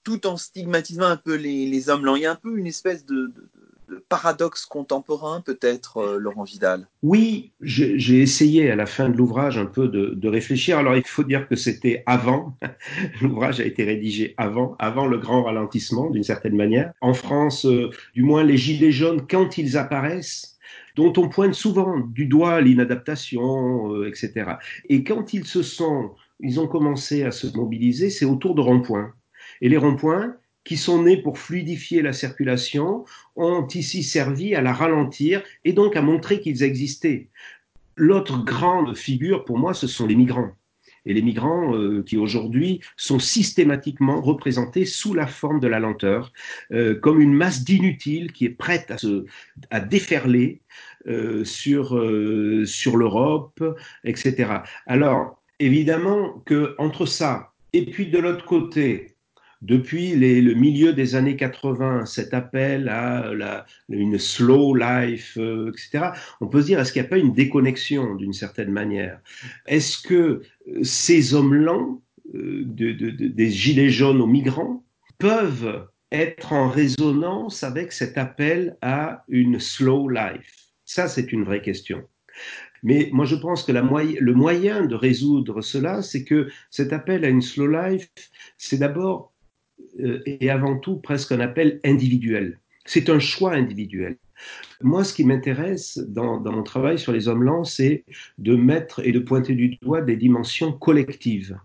[0.05, 2.17] tout en stigmatisant un peu les, hommes lents.
[2.17, 3.33] Il y a un peu une espèce de,
[4.09, 6.87] paradoxe contemporain, peut-être, euh, Laurent Vidal.
[7.03, 10.79] Oui, j'ai essayé à la fin de l'ouvrage un peu de, réfléchir.
[10.79, 12.57] Alors, il faut dire que c'était avant.
[13.21, 16.93] l'ouvrage a été rédigé avant, avant le grand ralentissement, d'une certaine manière.
[17.01, 20.57] En France, euh, du moins, les gilets jaunes, quand ils apparaissent,
[21.01, 24.57] dont on pointe souvent du doigt l'inadaptation, euh, etc.
[24.91, 29.15] Et quand ils se sont, ils ont commencé à se mobiliser, c'est autour de ronds-points.
[29.63, 34.75] Et les ronds-points, qui sont nés pour fluidifier la circulation, ont ici servi à la
[34.75, 37.31] ralentir et donc à montrer qu'ils existaient.
[37.97, 40.53] L'autre grande figure pour moi, ce sont les migrants.
[41.07, 46.33] Et les migrants euh, qui aujourd'hui sont systématiquement représentés sous la forme de la lenteur,
[46.73, 49.25] euh, comme une masse d'inutiles qui est prête à, se,
[49.71, 50.61] à déferler
[51.45, 51.89] sur,
[52.65, 53.63] sur l'Europe,
[54.05, 54.53] etc.
[54.87, 59.15] Alors, évidemment que entre ça et puis de l'autre côté,
[59.63, 63.31] depuis le milieu des années 80, cet appel à
[63.89, 67.35] une slow life, euh, etc., on peut se dire, est-ce qu'il n'y a pas une
[67.35, 69.21] déconnexion d'une certaine manière?
[69.67, 72.01] Est-ce que euh, ces hommes lents,
[72.35, 74.83] euh, des gilets jaunes aux migrants,
[75.19, 80.60] peuvent être en résonance avec cet appel à une slow life?
[80.93, 82.03] Ça, c'est une vraie question.
[82.83, 87.29] Mais moi, je pense que le moyen de résoudre cela, c'est que cet appel à
[87.29, 88.11] une slow life,
[88.59, 89.33] c'est d'abord
[90.01, 92.59] euh, et avant tout presque un appel individuel.
[92.87, 94.17] C'est un choix individuel.
[94.83, 98.05] Moi, ce qui m'intéresse dans, mon travail sur les hommes lents, c'est
[98.39, 101.59] de mettre et de pointer du doigt des dimensions collectives.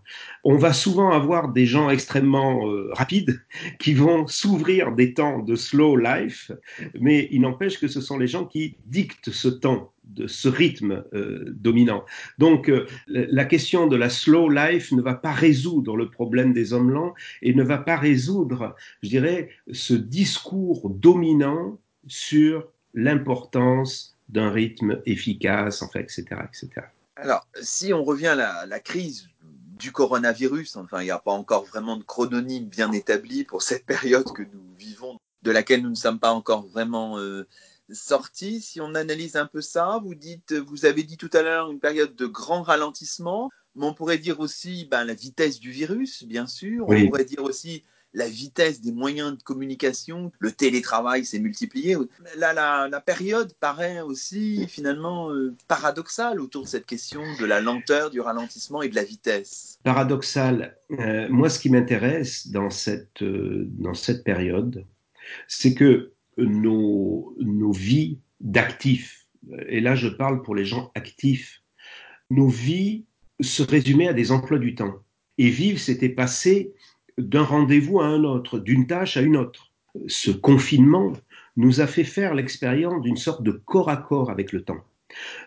[0.44, 3.42] On va souvent avoir des gens extrêmement euh, rapides
[3.78, 6.52] qui vont s'ouvrir des temps de slow life,
[7.00, 9.92] mais il n'empêche que ce sont les gens qui dictent ce temps
[10.26, 12.04] ce rythme euh, dominant.
[12.38, 16.72] Donc euh, la question de la slow life ne va pas résoudre le problème des
[16.72, 24.50] hommes lents et ne va pas résoudre, je dirais, ce discours dominant sur l'importance d'un
[24.50, 26.86] rythme efficace, en fait, etc., etc.
[27.16, 29.28] Alors, si on revient à la, crise
[29.78, 33.86] du coronavirus, enfin, il n'y a pas encore vraiment de chrononyme bien établi pour cette
[33.86, 37.46] période que nous vivons, de laquelle nous ne sommes pas encore vraiment euh,
[37.90, 38.60] sortis.
[38.60, 41.80] Si on analyse un peu ça, vous dites, vous avez dit tout à l'heure une
[41.80, 46.46] période de grand ralentissement, mais on pourrait dire aussi ben, la vitesse du virus, bien
[46.46, 46.86] sûr.
[46.88, 47.84] On pourrait dire aussi
[48.16, 51.96] la vitesse des moyens de communication, le télétravail s'est multiplié.
[52.36, 52.54] Là,
[52.88, 58.20] la, période paraît aussi finalement euh, paradoxale autour de cette question de la lenteur, du
[58.20, 59.78] ralentissement et de la vitesse.
[59.84, 60.78] Paradoxal.
[60.92, 64.86] Euh, moi, ce qui m'intéresse dans cette, euh, dans cette période,
[65.46, 69.26] c'est que nos, nos vies d'actifs,
[69.68, 71.62] et là je parle pour les gens actifs,
[72.30, 73.04] nos vies
[73.40, 75.02] se résumaient à des emplois du temps.
[75.38, 76.72] Et vivre, c'était passer
[77.18, 79.72] d'un rendez-vous à un autre, d'une tâche à une autre.
[80.06, 81.12] Ce confinement
[81.56, 84.84] nous a fait faire l'expérience d'une sorte de corps à corps avec le temps.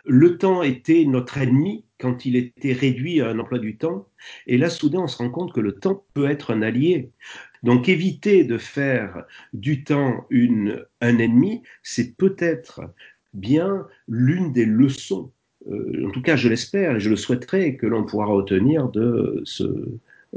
[0.05, 4.07] Le temps était notre ennemi quand il était réduit à un emploi du temps,
[4.47, 7.11] et là soudain on se rend compte que le temps peut être un allié.
[7.61, 12.82] Donc éviter de faire du temps une, un ennemi, c'est peut-être
[13.34, 15.32] bien l'une des leçons,
[15.70, 19.41] euh, en tout cas je l'espère et je le souhaiterais, que l'on pourra retenir de
[19.43, 19.63] ce,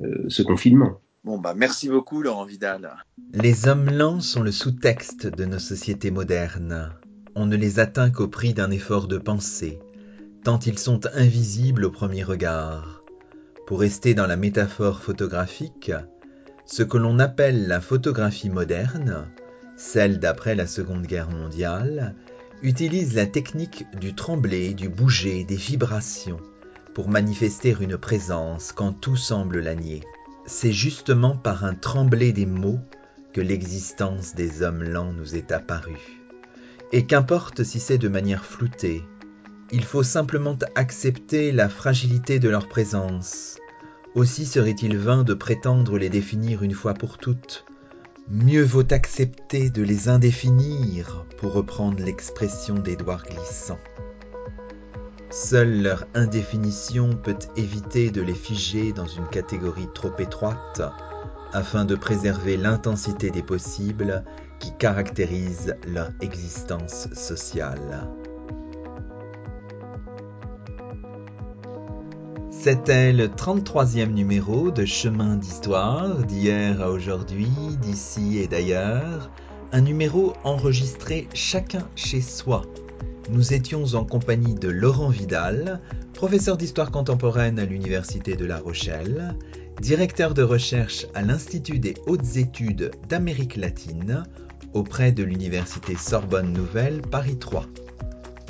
[0.02, 1.00] euh, ce confinement.
[1.24, 2.96] Bon, bah, merci beaucoup, Laurent Vidal.
[3.32, 6.90] Les hommes lents sont le sous-texte de nos sociétés modernes.
[7.36, 9.78] On ne les atteint qu'au prix d'un effort de pensée,
[10.42, 13.04] tant ils sont invisibles au premier regard.
[13.68, 15.92] Pour rester dans la métaphore photographique,
[16.66, 19.28] ce que l'on appelle la photographie moderne,
[19.76, 22.16] celle d'après la Seconde Guerre mondiale,
[22.62, 26.40] utilise la technique du tremblé, du bouger, des vibrations
[26.94, 30.02] pour manifester une présence quand tout semble la nier.
[30.45, 32.80] C'est justement par un tremblé des mots
[33.32, 36.20] que l'existence des hommes lents nous est apparue.
[36.90, 39.03] Et qu'importe si c'est de manière floutée,
[39.70, 43.57] il faut simplement accepter la fragilité de leur présence.
[44.14, 47.64] Aussi serait-il vain de prétendre les définir une fois pour toutes.
[48.28, 53.78] Mieux vaut accepter de les indéfinir, pour reprendre l'expression d'Édouard Glissant.
[55.32, 60.82] Seule leur indéfinition peut éviter de les figer dans une catégorie trop étroite,
[61.54, 64.24] afin de préserver l'intensité des possibles
[64.60, 68.10] qui caractérise leur existence sociale.
[72.50, 77.48] C'était le 33e numéro de Chemin d'Histoire, d'hier à aujourd'hui,
[77.80, 79.30] d'ici et d'ailleurs,
[79.72, 82.66] un numéro enregistré chacun chez soi.
[83.32, 85.80] Nous étions en compagnie de Laurent Vidal,
[86.12, 89.34] professeur d'histoire contemporaine à l'Université de La Rochelle,
[89.80, 94.24] directeur de recherche à l'Institut des hautes études d'Amérique latine
[94.74, 97.64] auprès de l'Université Sorbonne Nouvelle Paris 3.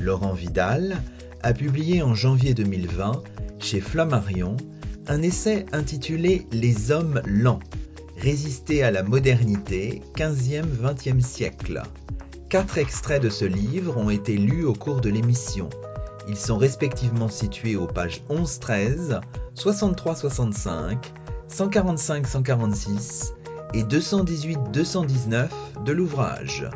[0.00, 0.96] Laurent Vidal
[1.44, 3.22] a publié en janvier 2020
[3.60, 4.56] chez Flammarion
[5.06, 7.60] un essai intitulé Les hommes lents,
[8.18, 11.84] résister à la modernité 15e-20e siècle.
[12.52, 15.70] Quatre extraits de ce livre ont été lus au cours de l'émission.
[16.28, 19.22] Ils sont respectivement situés aux pages 11-13,
[19.56, 20.98] 63-65,
[21.50, 23.32] 145-146
[23.72, 25.48] et 218-219
[25.86, 26.68] de l'ouvrage.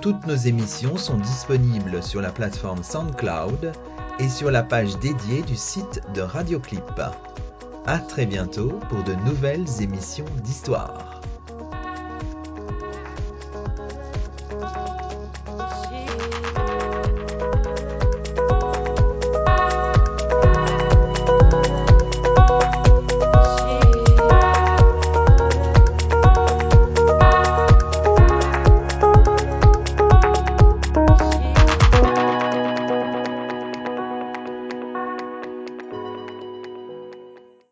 [0.00, 3.70] Toutes nos émissions sont disponibles sur la plateforme SoundCloud
[4.18, 7.00] et sur la page dédiée du site de Radioclip.
[7.86, 11.20] A très bientôt pour de nouvelles émissions d'histoire.